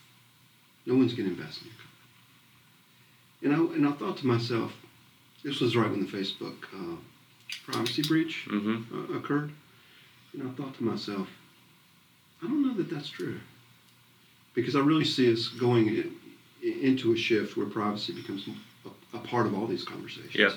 No 0.85 0.95
one's 0.95 1.11
going 1.13 1.27
to 1.27 1.35
invest 1.35 1.63
in 1.63 1.67
your 1.67 1.75
company." 3.51 3.67
And 3.67 3.73
I 3.73 3.75
and 3.75 3.85
I 3.85 3.91
thought 3.91 4.15
to 4.19 4.25
myself, 4.27 4.71
this 5.43 5.59
was 5.59 5.75
right 5.75 5.89
when 5.89 6.05
the 6.05 6.11
Facebook 6.11 6.55
uh, 6.73 6.95
privacy 7.65 8.01
breach 8.01 8.45
hmm 8.47 8.83
uh, 8.93 9.17
occurred. 9.17 9.51
And 10.33 10.49
I 10.49 10.51
thought 10.53 10.75
to 10.77 10.83
myself, 10.83 11.27
I 12.41 12.47
don't 12.47 12.65
know 12.65 12.73
that 12.75 12.89
that's 12.89 13.09
true. 13.09 13.39
Because 14.55 14.75
I 14.75 14.79
really 14.79 15.05
see 15.05 15.31
us 15.31 15.47
going 15.47 15.87
in, 15.87 16.15
into 16.61 17.13
a 17.13 17.17
shift 17.17 17.57
where 17.57 17.65
privacy 17.65 18.13
becomes 18.13 18.47
a, 18.85 19.17
a 19.17 19.19
part 19.19 19.45
of 19.45 19.53
all 19.55 19.67
these 19.67 19.83
conversations. 19.83 20.35
Yeah. 20.35 20.51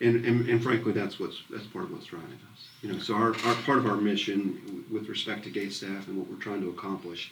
And, 0.00 0.24
and, 0.24 0.48
and 0.48 0.62
frankly, 0.62 0.92
that's 0.92 1.20
what's 1.20 1.42
that's 1.48 1.66
part 1.66 1.84
of 1.84 1.92
what's 1.92 2.06
driving 2.06 2.38
us. 2.52 2.66
You 2.82 2.92
know, 2.92 2.98
so 2.98 3.14
our, 3.14 3.36
our 3.44 3.54
part 3.66 3.78
of 3.78 3.86
our 3.86 3.96
mission 3.96 4.60
w- 4.66 4.84
with 4.90 5.08
respect 5.08 5.44
to 5.44 5.50
gate 5.50 5.72
staff 5.72 6.08
and 6.08 6.18
what 6.18 6.28
we're 6.28 6.42
trying 6.42 6.60
to 6.62 6.70
accomplish 6.70 7.30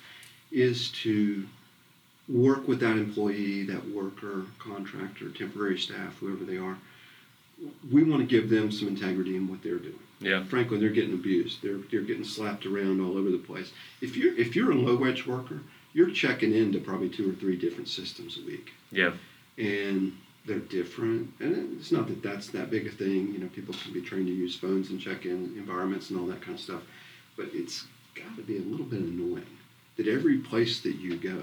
is 0.52 0.90
to 1.02 1.44
work 2.28 2.68
with 2.68 2.78
that 2.80 2.96
employee, 2.96 3.64
that 3.64 3.88
worker, 3.90 4.44
contractor, 4.60 5.30
temporary 5.30 5.78
staff, 5.78 6.16
whoever 6.18 6.44
they 6.44 6.58
are. 6.58 6.78
We 7.90 8.02
want 8.04 8.20
to 8.22 8.26
give 8.26 8.48
them 8.50 8.70
some 8.72 8.88
integrity 8.88 9.36
in 9.36 9.48
what 9.48 9.62
they're 9.62 9.78
doing 9.78 9.98
Yeah. 10.20 10.44
frankly, 10.44 10.78
they're 10.78 10.90
getting 10.90 11.14
abused. 11.14 11.62
They're 11.62 11.78
they're 11.90 12.02
getting 12.02 12.24
slapped 12.24 12.64
around 12.66 13.00
all 13.00 13.16
over 13.18 13.30
the 13.30 13.38
place. 13.38 13.72
If 14.00 14.16
you're 14.16 14.34
if 14.36 14.54
you're 14.56 14.70
a 14.72 14.74
low 14.74 14.96
wage 14.96 15.26
worker, 15.26 15.60
you're 15.92 16.10
checking 16.10 16.54
into 16.54 16.78
probably 16.78 17.08
two 17.08 17.28
or 17.30 17.34
three 17.34 17.56
different 17.56 17.88
systems 17.88 18.38
a 18.38 18.46
week, 18.46 18.72
Yeah. 18.92 19.12
and 19.58 20.16
they're 20.46 20.58
different. 20.58 21.32
And 21.40 21.78
it's 21.78 21.92
not 21.92 22.08
that 22.08 22.22
that's 22.22 22.48
that 22.48 22.70
big 22.70 22.86
a 22.86 22.90
thing. 22.90 23.32
You 23.32 23.40
know, 23.40 23.48
people 23.48 23.74
can 23.82 23.92
be 23.92 24.00
trained 24.00 24.26
to 24.28 24.32
use 24.32 24.56
phones 24.56 24.90
and 24.90 25.00
check 25.00 25.26
in 25.26 25.54
environments 25.56 26.10
and 26.10 26.18
all 26.18 26.26
that 26.28 26.40
kind 26.40 26.54
of 26.56 26.60
stuff. 26.62 26.82
But 27.36 27.50
it's 27.52 27.86
got 28.14 28.34
to 28.36 28.42
be 28.42 28.56
a 28.56 28.62
little 28.62 28.86
bit 28.86 29.00
annoying 29.00 29.46
that 29.96 30.06
every 30.08 30.38
place 30.38 30.80
that 30.80 30.96
you 30.96 31.16
go 31.16 31.42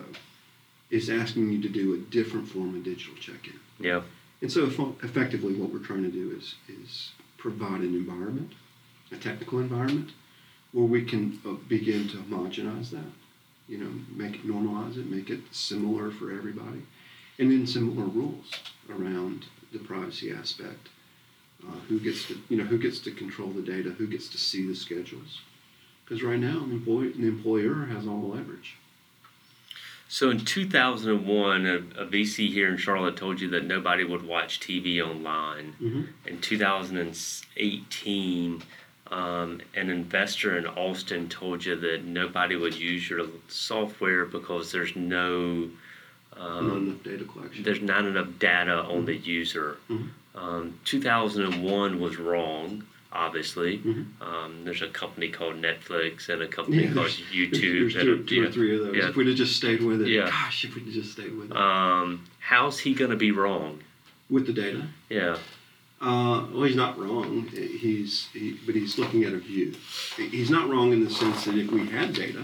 is 0.89 1.09
asking 1.09 1.51
you 1.51 1.61
to 1.61 1.69
do 1.69 1.93
a 1.93 1.97
different 1.97 2.47
form 2.47 2.75
of 2.75 2.83
digital 2.83 3.13
check-in. 3.19 3.59
Yeah. 3.79 4.01
And 4.41 4.51
so, 4.51 4.65
effectively, 4.65 5.55
what 5.55 5.71
we're 5.71 5.79
trying 5.79 6.03
to 6.03 6.11
do 6.11 6.35
is 6.37 6.55
is 6.69 7.11
provide 7.37 7.81
an 7.81 7.95
environment, 7.95 8.53
a 9.11 9.15
technical 9.15 9.59
environment, 9.59 10.11
where 10.71 10.85
we 10.85 11.03
can 11.03 11.39
uh, 11.45 11.53
begin 11.67 12.07
to 12.09 12.17
homogenize 12.17 12.91
that. 12.91 13.11
You 13.67 13.79
know, 13.79 13.91
make 14.15 14.35
it 14.35 14.47
normalize 14.47 14.97
it, 14.97 15.09
make 15.09 15.29
it 15.29 15.39
similar 15.51 16.11
for 16.11 16.31
everybody, 16.31 16.83
and 17.39 17.51
then 17.51 17.67
similar 17.67 18.05
rules 18.05 18.51
around 18.89 19.45
the 19.73 19.79
privacy 19.79 20.31
aspect. 20.31 20.89
Uh, 21.67 21.71
who 21.89 21.99
gets 21.99 22.27
to 22.27 22.37
you 22.49 22.57
know 22.57 22.63
who 22.63 22.77
gets 22.77 22.99
to 22.99 23.11
control 23.11 23.49
the 23.49 23.61
data? 23.61 23.89
Who 23.89 24.07
gets 24.07 24.27
to 24.29 24.37
see 24.37 24.67
the 24.67 24.75
schedules? 24.75 25.41
Because 26.05 26.23
right 26.23 26.39
now, 26.39 26.63
an 26.63 26.71
employee, 26.71 27.13
an 27.13 27.23
employer 27.23 27.87
has 27.87 28.07
all 28.07 28.21
the 28.21 28.27
leverage. 28.27 28.77
So 30.09 30.29
in 30.29 30.39
2001, 30.39 31.65
a, 31.65 31.75
a 32.01 32.05
VC 32.05 32.47
here 32.49 32.69
in 32.69 32.77
Charlotte 32.77 33.17
told 33.17 33.41
you 33.41 33.49
that 33.49 33.65
nobody 33.65 34.05
would 34.05 34.25
watch 34.25 34.59
TV 34.61 35.01
online. 35.05 35.73
Mm-hmm. 35.81 36.01
In 36.27 36.39
2018, 36.41 38.63
um, 39.11 39.61
an 39.75 39.89
investor 39.89 40.57
in 40.57 40.65
Austin 40.67 41.27
told 41.29 41.63
you 41.65 41.75
that 41.75 42.03
nobody 42.05 42.55
would 42.55 42.75
use 42.75 43.09
your 43.09 43.25
software 43.47 44.25
because 44.25 44.71
there's 44.71 44.95
no 44.95 45.69
Not 46.37 46.57
um, 46.57 46.87
enough 46.87 47.03
data 47.03 47.23
collection. 47.25 47.63
there's 47.63 47.81
not 47.81 48.05
enough 48.05 48.27
data 48.39 48.83
on 48.83 49.05
the 49.05 49.15
user. 49.15 49.77
Mhm. 49.89 50.09
Um, 50.35 50.79
2001 50.85 51.99
was 51.99 52.17
wrong, 52.17 52.83
obviously. 53.11 53.79
Mhm. 53.79 54.05
Um, 54.21 54.63
there's 54.63 54.81
a 54.81 54.87
company 54.89 55.29
called 55.29 55.55
Netflix 55.61 56.29
and 56.29 56.41
a 56.41 56.47
company 56.47 56.83
Yeah, 56.85 56.93
called 56.93 57.07
YouTube. 57.31 57.91
There's 57.91 57.93
two, 57.93 58.13
are- 58.13 58.23
two 58.23 58.43
or 58.43 58.51
three 58.51 58.75
of 58.75 58.85
those. 58.85 58.95
Yeah. 58.95 59.09
If 59.09 59.15
we'd 59.15 59.27
have 59.27 59.37
just 59.37 59.55
stayed 59.55 59.81
with 59.81 60.01
it, 60.01 60.09
Yeah. 60.09 60.25
gosh, 60.29 60.65
if 60.65 60.75
we'd 60.75 60.85
have 60.85 60.93
just 60.93 61.11
stayed 61.13 61.35
with 61.37 61.51
it. 61.51 61.57
Um, 61.57 62.21
how's 62.39 62.79
he 62.79 62.93
going 62.93 63.11
to 63.11 63.17
be 63.17 63.31
wrong? 63.31 63.79
with 64.29 64.45
the 64.45 64.51
data, 64.51 64.85
Yeah, 65.09 65.37
uh, 66.01 66.45
well, 66.51 66.63
he's 66.63 66.75
not 66.75 66.99
wrong. 66.99 67.47
He's, 67.47 68.27
he, 68.33 68.59
but 68.65 68.75
he's 68.75 68.97
looking 68.97 69.23
at 69.23 69.31
a 69.31 69.37
view. 69.37 69.73
He's 70.17 70.49
not 70.49 70.67
wrong 70.69 70.91
in 70.91 71.01
the 71.05 71.09
sense 71.09 71.45
that 71.45 71.55
if 71.55 71.71
we 71.71 71.85
had 71.87 72.13
data, 72.13 72.43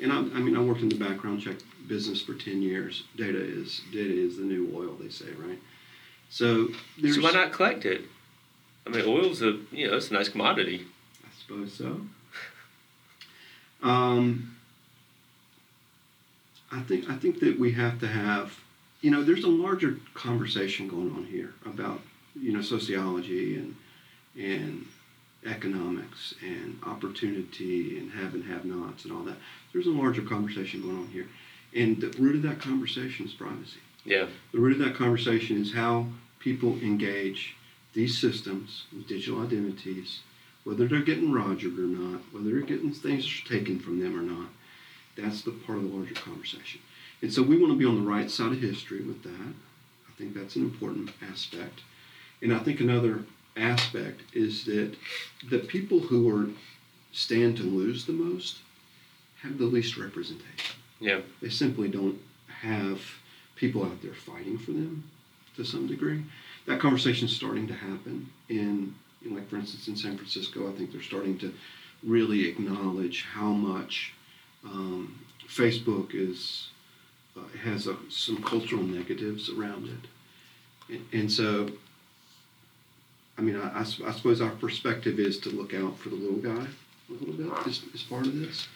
and 0.00 0.12
I, 0.12 0.16
I 0.18 0.40
mean, 0.40 0.54
I 0.54 0.60
worked 0.60 0.82
in 0.82 0.90
the 0.90 0.96
background 0.96 1.40
check 1.40 1.56
business 1.88 2.20
for 2.20 2.34
ten 2.34 2.60
years. 2.60 3.04
Data 3.16 3.38
is 3.42 3.80
data 3.90 4.12
is 4.12 4.36
the 4.36 4.42
new 4.44 4.70
oil, 4.74 4.98
they 5.00 5.08
say, 5.08 5.30
right? 5.38 5.58
So 6.28 6.68
so 7.02 7.22
why 7.22 7.30
not 7.32 7.52
collect 7.52 7.86
it? 7.86 8.02
I 8.86 8.90
mean, 8.90 9.04
oil's 9.06 9.42
a 9.42 9.58
you 9.72 9.88
know 9.88 9.96
it's 9.96 10.10
a 10.10 10.14
nice 10.14 10.28
commodity. 10.28 10.86
I 11.24 11.28
suppose 11.40 11.72
so. 11.72 12.00
Um, 13.82 14.56
I 16.72 16.80
think 16.80 17.08
I 17.08 17.16
think 17.16 17.40
that 17.40 17.58
we 17.58 17.72
have 17.72 18.00
to 18.00 18.06
have, 18.08 18.58
you 19.00 19.10
know, 19.10 19.22
there's 19.22 19.44
a 19.44 19.48
larger 19.48 19.98
conversation 20.14 20.88
going 20.88 21.10
on 21.10 21.26
here 21.26 21.52
about 21.64 22.00
you 22.34 22.52
know 22.52 22.62
sociology 22.62 23.56
and 23.56 23.76
and 24.38 24.86
economics 25.46 26.34
and 26.42 26.78
opportunity 26.84 27.98
and 27.98 28.10
have 28.12 28.34
and 28.34 28.44
have 28.44 28.64
nots 28.64 29.04
and 29.04 29.12
all 29.12 29.22
that. 29.24 29.36
There's 29.72 29.86
a 29.86 29.90
larger 29.90 30.22
conversation 30.22 30.82
going 30.82 30.96
on 30.96 31.08
here, 31.08 31.28
and 31.74 32.00
the 32.00 32.08
root 32.18 32.36
of 32.36 32.42
that 32.42 32.60
conversation 32.60 33.26
is 33.26 33.32
privacy. 33.32 33.80
Yeah, 34.06 34.26
The 34.52 34.58
root 34.58 34.72
of 34.72 34.86
that 34.86 34.94
conversation 34.94 35.60
is 35.60 35.72
how 35.72 36.06
people 36.38 36.78
engage 36.80 37.56
these 37.94 38.18
systems 38.18 38.84
with 38.92 39.08
digital 39.08 39.42
identities, 39.42 40.20
whether 40.64 40.86
they're 40.86 41.02
getting 41.02 41.32
rogered 41.32 41.78
or 41.78 41.82
not, 41.82 42.20
whether 42.32 42.50
they're 42.50 42.60
getting 42.60 42.92
things 42.92 43.42
taken 43.48 43.78
from 43.78 44.00
them 44.00 44.18
or 44.18 44.22
not. 44.22 44.48
That's 45.16 45.42
the 45.42 45.52
part 45.52 45.78
of 45.78 45.84
the 45.84 45.96
larger 45.96 46.14
conversation. 46.14 46.80
And 47.22 47.32
so 47.32 47.42
we 47.42 47.56
want 47.56 47.72
to 47.72 47.78
be 47.78 47.84
on 47.84 48.04
the 48.04 48.10
right 48.10 48.30
side 48.30 48.52
of 48.52 48.60
history 48.60 49.00
with 49.00 49.22
that. 49.22 49.54
I 50.08 50.12
think 50.18 50.34
that's 50.34 50.56
an 50.56 50.62
important 50.62 51.10
aspect. 51.30 51.80
And 52.42 52.52
I 52.52 52.58
think 52.58 52.80
another 52.80 53.24
aspect 53.56 54.22
is 54.32 54.64
that 54.64 54.96
the 55.48 55.60
people 55.60 56.00
who 56.00 56.28
are 56.28 56.48
stand 57.12 57.56
to 57.56 57.62
lose 57.62 58.04
the 58.04 58.12
most 58.12 58.58
have 59.42 59.58
the 59.58 59.64
least 59.64 59.96
representation 59.96 60.74
yeah, 61.00 61.20
they 61.42 61.50
simply 61.50 61.88
don't 61.88 62.18
have 62.62 63.00
people 63.56 63.84
out 63.84 64.02
there 64.02 64.14
fighting 64.14 64.58
for 64.58 64.72
them 64.72 65.04
to 65.56 65.64
some 65.64 65.86
degree. 65.86 66.22
That 66.66 66.80
conversation 66.80 67.26
is 67.26 67.36
starting 67.36 67.66
to 67.68 67.74
happen 67.74 68.30
in, 68.48 68.94
in, 69.24 69.34
like 69.34 69.48
for 69.48 69.56
instance, 69.56 69.88
in 69.88 69.96
San 69.96 70.16
Francisco. 70.16 70.68
I 70.68 70.72
think 70.76 70.92
they're 70.92 71.02
starting 71.02 71.38
to 71.38 71.52
really 72.02 72.48
acknowledge 72.48 73.24
how 73.24 73.48
much 73.48 74.12
um, 74.64 75.18
Facebook 75.46 76.14
is 76.14 76.68
uh, 77.36 77.40
has 77.62 77.86
a, 77.86 77.96
some 78.08 78.42
cultural 78.42 78.82
negatives 78.82 79.50
around 79.50 79.88
it, 79.88 80.94
and, 80.94 81.06
and 81.12 81.32
so. 81.32 81.68
I 83.36 83.40
mean, 83.40 83.56
I 83.56 83.82
suppose 83.82 84.40
our 84.40 84.50
perspective 84.50 85.18
is 85.18 85.40
to 85.40 85.50
look 85.50 85.74
out 85.74 85.98
for 85.98 86.08
the 86.08 86.14
little 86.14 86.36
guy 86.36 86.68
a 87.10 87.12
little 87.12 87.34
bit 87.34 87.66
as, 87.66 87.82
as 87.92 88.02
part 88.02 88.26
of 88.26 88.38
this. 88.38 88.68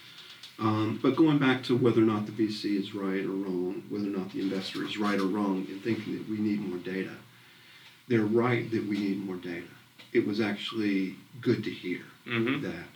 Um, 0.59 0.99
but 1.01 1.15
going 1.15 1.37
back 1.37 1.63
to 1.63 1.77
whether 1.77 2.01
or 2.01 2.05
not 2.05 2.25
the 2.25 2.33
VC 2.33 2.77
is 2.77 2.93
right 2.93 3.23
or 3.23 3.29
wrong, 3.29 3.83
whether 3.89 4.07
or 4.07 4.17
not 4.17 4.31
the 4.33 4.41
investor 4.41 4.83
is 4.83 4.97
right 4.97 5.19
or 5.19 5.25
wrong 5.25 5.65
in 5.69 5.79
thinking 5.79 6.17
that 6.17 6.29
we 6.29 6.37
need 6.37 6.59
more 6.59 6.79
data, 6.79 7.15
they're 8.09 8.21
right 8.25 8.69
that 8.71 8.85
we 8.87 8.97
need 8.97 9.23
more 9.25 9.35
data. 9.37 9.67
It 10.11 10.25
was 10.27 10.41
actually 10.41 11.15
good 11.39 11.63
to 11.63 11.69
hear 11.69 12.01
Mhm. 12.27 12.61
that 12.63 12.87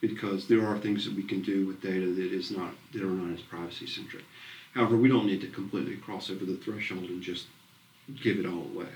because 0.00 0.46
there 0.48 0.66
are 0.66 0.78
things 0.78 1.04
that 1.04 1.14
we 1.14 1.24
can 1.24 1.42
do 1.42 1.66
with 1.66 1.82
data 1.82 2.06
that 2.06 2.32
is 2.32 2.50
not 2.50 2.74
that 2.92 3.02
are 3.02 3.06
not 3.10 3.34
as 3.34 3.42
privacy 3.42 3.86
centric. 3.86 4.24
However, 4.74 4.96
we 4.96 5.08
don't 5.08 5.26
need 5.26 5.40
to 5.42 5.48
completely 5.48 5.96
cross 5.96 6.30
over 6.30 6.44
the 6.44 6.56
threshold 6.56 7.10
and 7.10 7.20
just 7.22 7.46
give 8.22 8.38
it 8.38 8.46
all 8.46 8.62
away. 8.74 8.86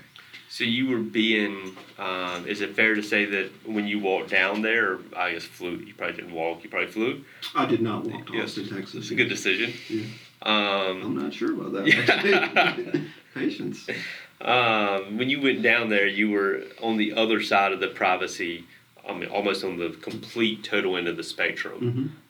So 0.49 0.63
you 0.63 0.87
were 0.87 0.99
being, 0.99 1.75
um, 1.99 2.47
is 2.47 2.61
it 2.61 2.73
fair 2.73 2.95
to 2.95 3.03
say 3.03 3.25
that 3.25 3.51
when 3.67 3.85
you 3.85 3.99
walked 3.99 4.29
down 4.29 4.61
there, 4.61 4.99
I 5.15 5.33
guess 5.33 5.43
flew, 5.43 5.75
you 5.85 5.93
probably 5.93 6.15
didn't 6.15 6.31
walk, 6.31 6.63
you 6.63 6.69
probably 6.69 6.87
flew? 6.91 7.25
I 7.53 7.65
did 7.65 7.81
not 7.81 8.05
walk 8.05 8.27
to 8.27 8.33
Yes. 8.33 8.57
Austin, 8.57 8.69
Texas. 8.69 8.95
It's 8.95 9.11
a 9.11 9.15
good 9.15 9.27
decision. 9.29 9.73
Yeah. 9.89 10.03
Um, 10.43 11.01
I'm 11.03 11.15
not 11.15 11.33
sure 11.33 11.51
about 11.53 11.73
that. 11.73 13.01
Patience. 13.33 13.87
Um, 14.41 15.17
when 15.17 15.29
you 15.29 15.41
went 15.41 15.61
down 15.61 15.89
there, 15.89 16.07
you 16.07 16.29
were 16.31 16.63
on 16.81 16.97
the 16.97 17.13
other 17.13 17.41
side 17.41 17.71
of 17.71 17.79
the 17.79 17.87
privacy, 17.87 18.65
I 19.07 19.13
mean, 19.13 19.29
almost 19.29 19.63
on 19.63 19.77
the 19.77 19.89
complete 20.01 20.63
total 20.63 20.97
end 20.97 21.07
of 21.07 21.17
the 21.17 21.23
spectrum. 21.23 21.79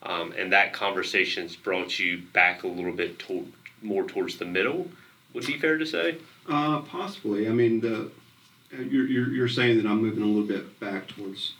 hmm 0.02 0.08
Um, 0.10 0.32
and 0.38 0.52
that 0.52 0.72
conversation's 0.72 1.56
brought 1.56 1.98
you 1.98 2.22
back 2.32 2.62
a 2.62 2.68
little 2.68 2.92
bit 2.92 3.18
toward, 3.18 3.46
more 3.82 4.04
towards 4.04 4.38
the 4.38 4.44
middle, 4.44 4.88
would 5.34 5.46
be 5.46 5.58
fair 5.58 5.76
to 5.78 5.86
say? 5.86 6.16
Uh, 6.48 6.80
possibly. 6.80 7.46
I 7.46 7.50
mean, 7.50 7.80
the 7.80 8.10
uh, 8.72 8.82
you're, 8.82 9.06
you're, 9.06 9.28
you're 9.32 9.48
saying 9.48 9.76
that 9.78 9.86
I'm 9.86 10.00
moving 10.02 10.22
a 10.22 10.26
little 10.26 10.46
bit 10.46 10.78
back 10.80 11.08
towards 11.08 11.54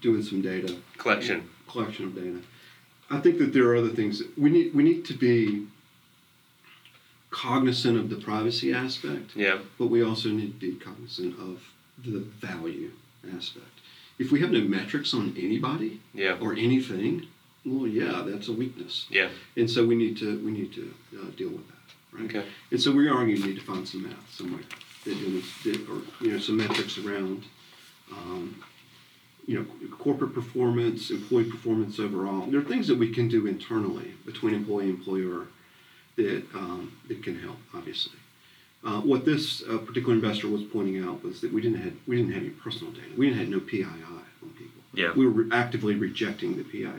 doing 0.00 0.22
some 0.22 0.42
data 0.42 0.76
Collection. 0.96 1.48
collection 1.68 2.06
of 2.06 2.14
data. 2.14 2.38
I 3.10 3.18
think 3.20 3.38
that 3.38 3.52
there 3.52 3.64
are 3.68 3.76
other 3.76 3.90
things 3.90 4.18
that 4.20 4.36
we 4.38 4.48
need. 4.50 4.74
We 4.74 4.82
need 4.82 5.04
to 5.06 5.14
be 5.14 5.66
cognizant 7.32 7.98
of 7.98 8.10
the 8.10 8.16
privacy 8.16 8.72
aspect, 8.72 9.34
Yeah. 9.34 9.58
but 9.78 9.86
we 9.88 10.02
also 10.02 10.28
need 10.28 10.60
to 10.60 10.70
be 10.72 10.76
cognizant 10.78 11.36
of 11.40 11.60
the 12.04 12.20
value 12.20 12.90
aspect. 13.36 13.66
If 14.18 14.30
we 14.30 14.40
have 14.40 14.52
no 14.52 14.60
metrics 14.60 15.12
on 15.14 15.34
anybody 15.36 16.00
Yeah. 16.14 16.38
or 16.40 16.52
anything, 16.54 17.26
well, 17.64 17.86
yeah, 17.88 18.22
that's 18.26 18.48
a 18.48 18.52
weakness, 18.52 19.06
Yeah. 19.10 19.30
and 19.56 19.68
so 19.68 19.84
we 19.86 19.94
need 19.96 20.16
to 20.18 20.38
we 20.40 20.50
need 20.52 20.72
to 20.74 20.92
uh, 21.18 21.30
deal 21.36 21.48
with 21.48 21.66
that, 21.68 21.88
right? 22.12 22.24
Okay. 22.26 22.44
And 22.70 22.80
so 22.80 22.92
we 22.92 23.08
are 23.08 23.24
going 23.24 23.34
to 23.40 23.46
need 23.48 23.56
to 23.56 23.62
find 23.64 23.88
some 23.88 24.02
math 24.02 24.30
somewhere 24.32 24.62
that 25.04 25.16
that- 25.64 25.88
or 25.88 26.02
you 26.24 26.32
know, 26.32 26.38
some 26.38 26.58
metrics 26.58 26.98
around, 26.98 27.44
um, 28.12 28.56
you 29.46 29.54
know, 29.58 29.64
corporate 30.04 30.34
performance, 30.34 31.10
employee 31.10 31.44
performance 31.50 31.98
overall. 31.98 32.46
There 32.50 32.60
are 32.60 32.64
things 32.64 32.86
that 32.88 32.98
we 32.98 33.08
can 33.10 33.26
do 33.28 33.46
internally 33.46 34.12
between 34.26 34.54
employee 34.54 34.90
and 34.90 34.98
employer 34.98 35.46
that 36.16 36.44
um, 36.54 36.92
that 37.08 37.22
can 37.22 37.38
help, 37.38 37.58
obviously. 37.74 38.18
Uh, 38.84 39.00
what 39.00 39.24
this 39.24 39.62
uh, 39.70 39.78
particular 39.78 40.14
investor 40.14 40.48
was 40.48 40.64
pointing 40.64 41.02
out 41.02 41.22
was 41.22 41.40
that 41.40 41.52
we 41.52 41.60
didn't 41.60 41.80
have 41.80 41.94
we 42.06 42.16
didn't 42.16 42.32
have 42.32 42.42
any 42.42 42.50
personal 42.50 42.92
data. 42.92 43.06
We 43.16 43.28
didn't 43.28 43.40
have 43.40 43.48
no 43.48 43.60
PII 43.60 43.84
on 43.84 44.50
people. 44.58 44.82
Yeah. 44.92 45.12
We 45.14 45.26
were 45.26 45.46
actively 45.52 45.94
rejecting 45.94 46.56
the 46.56 46.64
PII, 46.64 46.90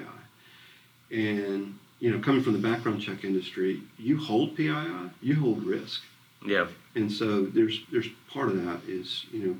and 1.11 1.77
you 1.99 2.11
know, 2.11 2.19
coming 2.19 2.43
from 2.43 2.53
the 2.53 2.59
background 2.59 3.01
check 3.01 3.23
industry, 3.23 3.81
you 3.97 4.17
hold 4.17 4.55
PII, 4.55 5.09
you 5.21 5.35
hold 5.35 5.63
risk. 5.63 6.01
Yeah. 6.45 6.67
And 6.95 7.11
so 7.11 7.45
there's 7.45 7.81
there's 7.91 8.07
part 8.29 8.49
of 8.49 8.63
that 8.65 8.81
is 8.87 9.25
you 9.31 9.47
know 9.47 9.55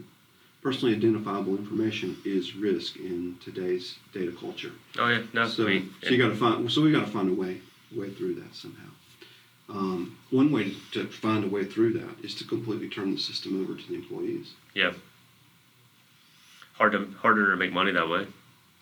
personally 0.62 0.96
identifiable 0.96 1.58
information 1.58 2.18
is 2.24 2.56
risk 2.56 2.96
in 2.96 3.38
today's 3.44 3.98
data 4.14 4.32
culture. 4.32 4.72
Oh 4.98 5.10
yeah. 5.10 5.24
No. 5.34 5.48
so, 5.48 5.64
I 5.64 5.68
mean, 5.68 5.94
so 6.02 6.10
you 6.10 6.18
got 6.18 6.30
to 6.30 6.36
find 6.36 6.72
so 6.72 6.82
we 6.82 6.92
got 6.92 7.06
to 7.06 7.12
find 7.12 7.30
a 7.30 7.34
way 7.34 7.60
way 7.94 8.10
through 8.10 8.36
that 8.36 8.56
somehow. 8.56 8.90
Um, 9.70 10.18
one 10.30 10.52
way 10.52 10.74
to, 10.92 11.08
find 11.08 11.44
a 11.44 11.48
way 11.48 11.64
through 11.64 11.94
that 11.94 12.24
is 12.24 12.36
to 12.36 12.44
completely 12.44 12.90
turn 12.90 13.14
the 13.14 13.20
system 13.20 13.62
over 13.64 13.80
to 13.80 13.88
the 13.88 13.96
employees. 13.96 14.54
yeah. 14.74 14.94
Hard 16.74 16.94
to 16.94 17.08
harder 17.20 17.52
to 17.52 17.56
make 17.56 17.72
money 17.72 17.92
that 17.92 18.10
way. 18.10 18.26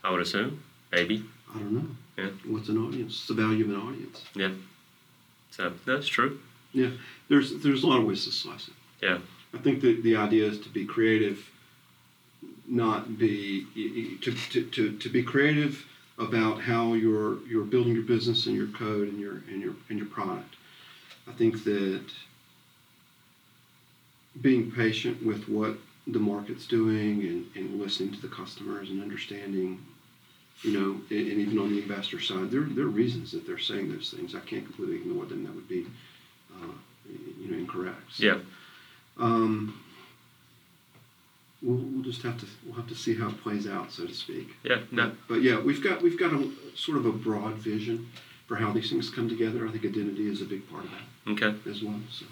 I 0.04 0.12
would 0.12 0.22
assume. 0.22 0.64
Maybe. 0.94 1.26
I 1.54 1.60
don't 1.60 1.74
know. 1.74 1.88
Yeah. 2.18 2.30
What's 2.48 2.70
an 2.70 2.78
audience? 2.78 3.14
It's 3.14 3.28
the 3.28 3.34
value 3.34 3.66
of 3.66 3.72
an 3.72 3.76
audience. 3.76 4.24
Yeah. 4.34 4.52
So 5.52 5.74
that's 5.86 6.08
true. 6.08 6.40
Yeah. 6.72 6.92
There's 7.28 7.62
there's 7.62 7.84
a 7.84 7.88
lot 7.88 8.00
of 8.00 8.06
ways 8.06 8.24
to 8.24 8.32
slice 8.32 8.70
it. 8.70 8.74
Yeah. 9.02 9.20
I 9.54 9.58
think 9.58 9.82
that 9.82 10.04
the 10.04 10.16
idea 10.16 10.46
is 10.46 10.60
to 10.62 10.70
be 10.70 10.86
creative, 10.86 11.46
not 12.66 13.18
be 13.18 13.68
to, 14.22 14.32
to, 14.32 14.64
to, 14.64 14.98
to 14.98 15.10
be 15.10 15.22
creative 15.22 15.86
about 16.18 16.62
how 16.62 16.94
you're 16.94 17.46
you're 17.46 17.66
building 17.66 17.94
your 17.94 18.04
business 18.04 18.46
and 18.48 18.56
your 18.56 18.68
code 18.68 19.10
and 19.10 19.20
your 19.20 19.44
and 19.50 19.62
your 19.62 19.74
and 19.90 19.98
your 19.98 20.08
product. 20.08 20.56
I 21.28 21.32
think 21.34 21.64
that 21.64 22.04
being 24.42 24.72
patient 24.72 25.26
with 25.26 25.48
what 25.50 25.78
the 26.08 26.20
market's 26.20 26.66
doing 26.66 27.22
and, 27.22 27.46
and 27.56 27.80
listening 27.82 28.14
to 28.14 28.22
the 28.22 28.28
customers 28.28 28.90
and 28.90 29.02
understanding, 29.02 29.80
you 30.64 30.72
know, 30.74 31.02
and, 31.10 31.32
and 31.32 31.40
even 31.40 31.60
on 31.60 31.70
the 31.72 31.82
investor 31.82 32.20
side, 32.20 32.50
there 32.52 32.62
there 32.62 32.86
are 32.86 32.88
reasons 32.88 33.32
that 33.32 33.46
they're 33.46 33.60
saying 33.60 33.92
those 33.92 34.12
things. 34.16 34.34
I 34.36 34.40
can't 34.40 34.66
completely 34.66 34.96
ignore 34.98 35.26
them. 35.26 35.44
That 35.44 35.54
would 35.54 35.68
be, 35.68 35.86
uh, 36.54 36.74
you 37.40 37.52
know, 37.52 37.58
incorrect. 37.58 38.02
So, 38.14 38.26
Yeah. 38.26 38.38
um, 39.18 39.80
we'll, 41.62 41.78
we'll 41.78 42.04
just 42.04 42.22
have 42.24 42.40
to 42.40 42.46
we'll 42.66 42.76
have 42.76 42.88
to 42.90 42.96
see 42.96 43.16
how 43.16 43.30
it 43.30 43.42
plays 43.44 43.68
out, 43.68 43.92
so 43.92 44.06
to 44.08 44.14
speak. 44.14 44.50
Yeah. 44.64 44.80
No. 44.92 45.12
But 45.28 45.42
yeah, 45.44 45.60
we've 45.60 45.84
got 45.84 46.02
we've 46.02 46.20
got 46.20 46.34
a 46.34 46.50
sort 46.76 46.98
of 46.98 47.06
a 47.06 47.12
broad 47.12 47.56
vision 47.56 48.10
for 48.52 48.58
how 48.58 48.70
these 48.74 48.90
things 48.90 49.10
come 49.10 49.30
together. 49.30 49.66
I 49.66 49.72
think 49.72 49.86
identity 49.86 50.30
is 50.30 50.42
a 50.42 50.46
big 50.46 50.70
part 50.70 50.84
of 50.84 50.92
that 50.92 51.32
Okay. 51.32 51.70
as 51.70 51.82
well. 51.82 52.02
So 52.12 52.26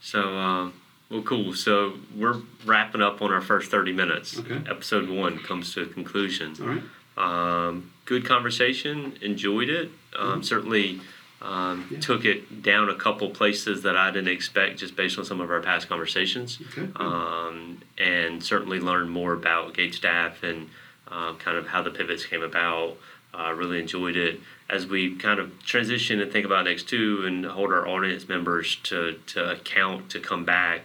So, 0.00 0.38
um, 0.38 0.74
well, 1.10 1.22
cool. 1.22 1.54
So 1.54 1.94
we're 2.14 2.36
wrapping 2.64 3.02
up 3.02 3.20
on 3.20 3.32
our 3.32 3.40
first 3.40 3.68
30 3.68 3.92
minutes. 3.92 4.38
Okay. 4.38 4.60
Episode 4.70 5.08
one 5.08 5.38
comes 5.40 5.74
to 5.74 5.82
a 5.82 5.86
conclusion. 5.86 6.54
all 6.60 6.68
right, 6.68 6.82
Um, 7.18 7.90
good 8.04 8.24
conversation. 8.24 9.18
Enjoyed 9.20 9.68
it. 9.68 9.90
Um, 10.16 10.40
Mhm. 10.40 10.44
Certainly 10.44 11.00
um, 11.42 11.86
Yeah. 11.90 11.98
took 12.00 12.24
it 12.26 12.62
down 12.62 12.88
a 12.90 12.94
couple 12.94 13.30
places 13.30 13.80
that 13.82 13.96
I 13.96 14.10
didn't 14.10 14.28
expect 14.28 14.78
just 14.78 14.94
based 14.94 15.18
on 15.18 15.24
some 15.24 15.40
of 15.40 15.50
our 15.50 15.60
past 15.60 15.88
conversations. 15.88 16.58
okay, 16.70 16.86
Um, 16.96 17.78
and 17.98 18.44
certainly 18.44 18.78
learned 18.78 19.10
more 19.10 19.32
about 19.32 19.72
Gate 19.74 19.94
staff 19.94 20.42
and 20.44 20.68
uh, 21.08 21.32
kind 21.34 21.56
of 21.56 21.66
how 21.68 21.82
the 21.82 21.90
pivots 21.90 22.24
came 22.26 22.42
about. 22.42 22.96
Uh, 23.32 23.52
really 23.54 23.78
enjoyed 23.78 24.16
it 24.16 24.40
as 24.68 24.86
we 24.88 25.14
kind 25.14 25.38
of 25.38 25.62
transition 25.64 26.20
and 26.20 26.32
think 26.32 26.44
about 26.44 26.64
next 26.64 26.88
two 26.88 27.22
and 27.24 27.44
hold 27.46 27.72
our 27.72 27.86
audience 27.86 28.28
members 28.28 28.76
to, 28.82 29.18
to 29.26 29.52
account 29.52 30.10
to 30.10 30.18
come 30.18 30.44
back. 30.44 30.80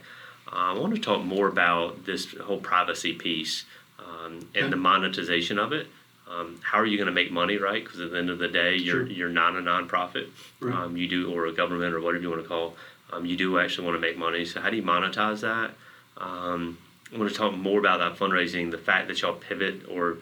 Uh, 0.48 0.74
I 0.76 0.80
want 0.80 0.94
to 0.94 1.02
talk 1.02 1.24
more 1.24 1.48
about 1.48 2.06
this 2.06 2.34
whole 2.38 2.60
privacy 2.60 3.14
piece 3.14 3.66
um, 4.00 4.48
and 4.54 4.66
Okay. 4.66 4.70
the 4.70 4.76
monetization 4.76 5.58
of 5.58 5.74
it. 5.74 5.88
Um, 6.30 6.60
how 6.64 6.78
are 6.80 6.86
you 6.86 6.98
going 6.98 7.08
to 7.08 7.14
make 7.14 7.32
money, 7.32 7.58
right? 7.58 7.84
Because 7.84 8.00
at 8.00 8.12
the 8.12 8.18
end 8.18 8.30
of 8.30 8.38
the 8.38 8.48
day, 8.48 8.76
you're 8.76 9.06
Sure. 9.08 9.16
you're 9.16 9.30
not 9.30 9.56
a 9.56 9.60
nonprofit. 9.60 10.28
Right. 10.60 10.76
Um, 10.76 10.98
you 10.98 11.08
do, 11.08 11.32
or 11.34 11.48
a 11.48 11.52
government, 11.52 11.94
or 11.96 12.00
whatever 12.02 12.22
you 12.24 12.30
want 12.30 12.42
to 12.44 12.48
call. 12.48 12.76
Um, 13.12 13.26
you 13.26 13.36
do 13.36 13.58
actually 13.60 13.86
want 13.88 13.96
to 13.98 14.02
make 14.02 14.18
money. 14.18 14.46
So 14.46 14.60
how 14.62 14.70
do 14.70 14.76
you 14.78 14.84
monetize 14.84 15.42
that? 15.42 15.72
Um, 16.18 16.78
I 17.14 17.18
want 17.18 17.30
to 17.32 17.36
talk 17.36 17.54
more 17.56 17.80
about 17.80 18.00
that 18.00 18.18
fundraising. 18.20 18.72
The 18.72 18.78
fact 18.80 19.08
that 19.08 19.22
y'all 19.22 19.34
pivot 19.34 19.88
or 19.90 20.18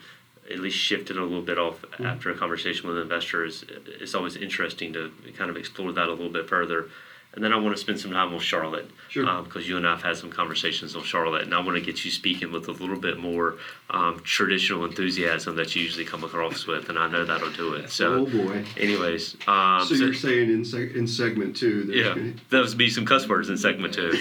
at 0.50 0.58
least 0.60 0.76
shifted 0.76 1.16
a 1.16 1.22
little 1.22 1.42
bit 1.42 1.58
off 1.58 1.82
Mm-hmm. 1.82 2.06
after 2.06 2.30
a 2.30 2.34
conversation 2.36 2.88
with 2.88 2.98
investors. 2.98 3.64
It's 4.00 4.14
always 4.16 4.36
interesting 4.36 4.92
to 4.94 5.12
kind 5.36 5.48
of 5.48 5.56
explore 5.56 5.92
that 5.92 6.08
a 6.08 6.10
little 6.10 6.28
bit 6.28 6.48
further. 6.48 6.88
And 7.34 7.42
then 7.42 7.52
I 7.52 7.56
want 7.56 7.74
to 7.74 7.80
spend 7.80 7.98
some 7.98 8.12
time 8.12 8.32
with 8.32 8.44
Charlotte 8.44 8.88
Sure. 9.08 9.42
because 9.42 9.68
you 9.68 9.76
and 9.76 9.84
I 9.86 9.90
have 9.90 10.02
had 10.02 10.16
some 10.16 10.30
conversations 10.30 10.94
on 10.94 11.02
Charlotte, 11.02 11.42
and 11.42 11.52
I 11.52 11.58
want 11.60 11.76
to 11.76 11.80
get 11.80 12.04
you 12.04 12.10
speaking 12.12 12.52
with 12.52 12.68
a 12.68 12.72
little 12.72 12.98
bit 12.98 13.18
more 13.18 13.56
um, 13.90 14.20
traditional 14.22 14.84
enthusiasm 14.84 15.56
that 15.56 15.74
you 15.74 15.82
usually 15.82 16.04
come 16.04 16.22
across 16.22 16.66
with, 16.68 16.88
and 16.90 16.96
I 16.98 17.08
know 17.08 17.24
that'll 17.24 17.50
do 17.50 17.74
it. 17.74 17.90
So, 17.90 18.20
oh 18.20 18.26
boy. 18.26 18.64
anyways, 18.76 19.36
um, 19.48 19.84
So, 19.84 19.94
you're 19.94 20.14
saying 20.14 20.48
in 20.50 20.62
seg- 20.62 20.94
in 20.94 21.08
segment 21.08 21.56
two, 21.56 21.82
there's 21.84 21.98
yeah, 22.06 22.14
gonna- 22.14 22.34
those 22.50 22.74
be 22.76 22.88
some 22.88 23.04
cuss 23.04 23.28
words 23.28 23.50
in 23.50 23.56
segment 23.56 23.94
two. 23.94 24.12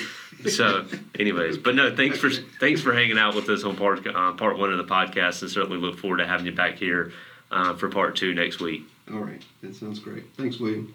So, 0.49 0.85
anyways, 1.19 1.57
but 1.59 1.75
no, 1.75 1.95
thanks 1.95 2.17
for 2.17 2.29
thanks 2.59 2.81
for 2.81 2.93
hanging 2.93 3.17
out 3.19 3.35
with 3.35 3.47
us 3.49 3.63
on 3.63 3.75
part 3.77 4.05
uh, 4.07 4.33
part 4.33 4.57
one 4.57 4.71
of 4.71 4.77
the 4.79 4.83
podcast, 4.91 5.41
and 5.43 5.49
certainly 5.51 5.77
look 5.77 5.97
forward 5.99 6.17
to 6.17 6.25
having 6.27 6.47
you 6.47 6.51
back 6.51 6.75
here 6.79 7.13
uh, 7.51 7.75
for 7.75 7.87
part 7.89 8.15
two 8.15 8.33
next 8.33 8.59
week. 8.59 8.83
all 9.13 9.19
right, 9.19 9.41
that 9.61 9.75
sounds 9.75 9.99
great. 9.99 10.23
Thanks, 10.35 10.59
William. 10.59 10.93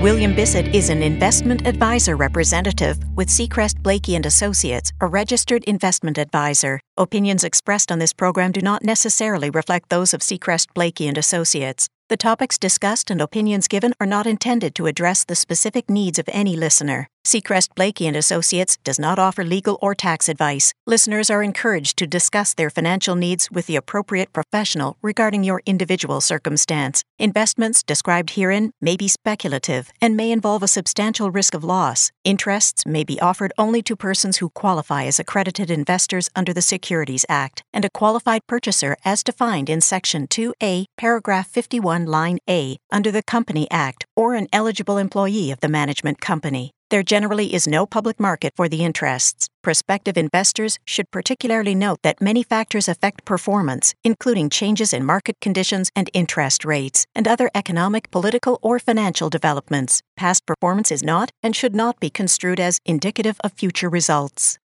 William 0.00 0.34
Bissett 0.34 0.74
is 0.74 0.88
an 0.88 1.02
investment 1.02 1.66
advisor 1.66 2.16
representative 2.16 2.98
with 3.14 3.28
Seacrest 3.28 3.82
Blakey 3.82 4.16
and 4.16 4.24
Associates, 4.24 4.92
a 5.02 5.06
registered 5.06 5.62
investment 5.64 6.16
advisor. 6.16 6.80
Opinions 6.96 7.44
expressed 7.44 7.92
on 7.92 7.98
this 7.98 8.14
program 8.14 8.50
do 8.50 8.62
not 8.62 8.82
necessarily 8.82 9.50
reflect 9.50 9.90
those 9.90 10.14
of 10.14 10.22
Seacrest 10.22 10.68
Blakey 10.72 11.06
and 11.06 11.18
Associates. 11.18 11.90
The 12.08 12.16
topics 12.16 12.56
discussed 12.56 13.10
and 13.10 13.20
opinions 13.20 13.68
given 13.68 13.92
are 14.00 14.06
not 14.06 14.26
intended 14.26 14.74
to 14.76 14.86
address 14.86 15.22
the 15.22 15.36
specific 15.36 15.90
needs 15.90 16.18
of 16.18 16.30
any 16.32 16.56
listener. 16.56 17.08
Seacrest 17.26 17.74
Blakey 17.74 18.06
and 18.06 18.16
Associates 18.16 18.78
does 18.82 18.98
not 18.98 19.18
offer 19.18 19.44
legal 19.44 19.78
or 19.82 19.94
tax 19.94 20.28
advice. 20.28 20.72
Listeners 20.86 21.28
are 21.28 21.42
encouraged 21.42 21.96
to 21.98 22.06
discuss 22.06 22.54
their 22.54 22.70
financial 22.70 23.14
needs 23.14 23.50
with 23.50 23.66
the 23.66 23.76
appropriate 23.76 24.32
professional 24.32 24.96
regarding 25.02 25.44
your 25.44 25.60
individual 25.66 26.20
circumstance. 26.22 27.04
Investments 27.18 27.82
described 27.82 28.30
herein 28.30 28.72
may 28.80 28.96
be 28.96 29.06
speculative 29.06 29.92
and 30.00 30.16
may 30.16 30.32
involve 30.32 30.62
a 30.62 30.68
substantial 30.68 31.30
risk 31.30 31.54
of 31.54 31.62
loss. 31.62 32.10
Interests 32.24 32.86
may 32.86 33.04
be 33.04 33.20
offered 33.20 33.52
only 33.58 33.82
to 33.82 33.94
persons 33.96 34.38
who 34.38 34.48
qualify 34.48 35.04
as 35.04 35.20
accredited 35.20 35.70
investors 35.70 36.30
under 36.34 36.54
the 36.54 36.62
Securities 36.62 37.26
Act 37.28 37.62
and 37.72 37.84
a 37.84 37.90
qualified 37.90 38.46
purchaser 38.46 38.96
as 39.04 39.22
defined 39.22 39.68
in 39.68 39.82
Section 39.82 40.26
2A, 40.26 40.86
paragraph 40.96 41.48
51, 41.48 42.06
line 42.06 42.38
A, 42.48 42.78
under 42.90 43.10
the 43.10 43.22
Company 43.22 43.68
Act, 43.70 44.06
or 44.16 44.34
an 44.34 44.48
eligible 44.52 44.96
employee 44.96 45.50
of 45.50 45.60
the 45.60 45.68
management 45.68 46.20
company. 46.20 46.72
There 46.90 47.04
generally 47.04 47.54
is 47.54 47.68
no 47.68 47.86
public 47.86 48.18
market 48.18 48.52
for 48.56 48.68
the 48.68 48.84
interests. 48.84 49.48
Prospective 49.62 50.16
investors 50.16 50.80
should 50.84 51.12
particularly 51.12 51.72
note 51.72 52.00
that 52.02 52.20
many 52.20 52.42
factors 52.42 52.88
affect 52.88 53.24
performance, 53.24 53.94
including 54.02 54.50
changes 54.50 54.92
in 54.92 55.04
market 55.04 55.36
conditions 55.40 55.90
and 55.94 56.10
interest 56.12 56.64
rates, 56.64 57.06
and 57.14 57.28
other 57.28 57.48
economic, 57.54 58.10
political, 58.10 58.58
or 58.60 58.80
financial 58.80 59.30
developments. 59.30 60.02
Past 60.16 60.44
performance 60.46 60.90
is 60.90 61.04
not 61.04 61.30
and 61.44 61.54
should 61.54 61.76
not 61.76 62.00
be 62.00 62.10
construed 62.10 62.58
as 62.58 62.80
indicative 62.84 63.40
of 63.44 63.52
future 63.52 63.88
results. 63.88 64.58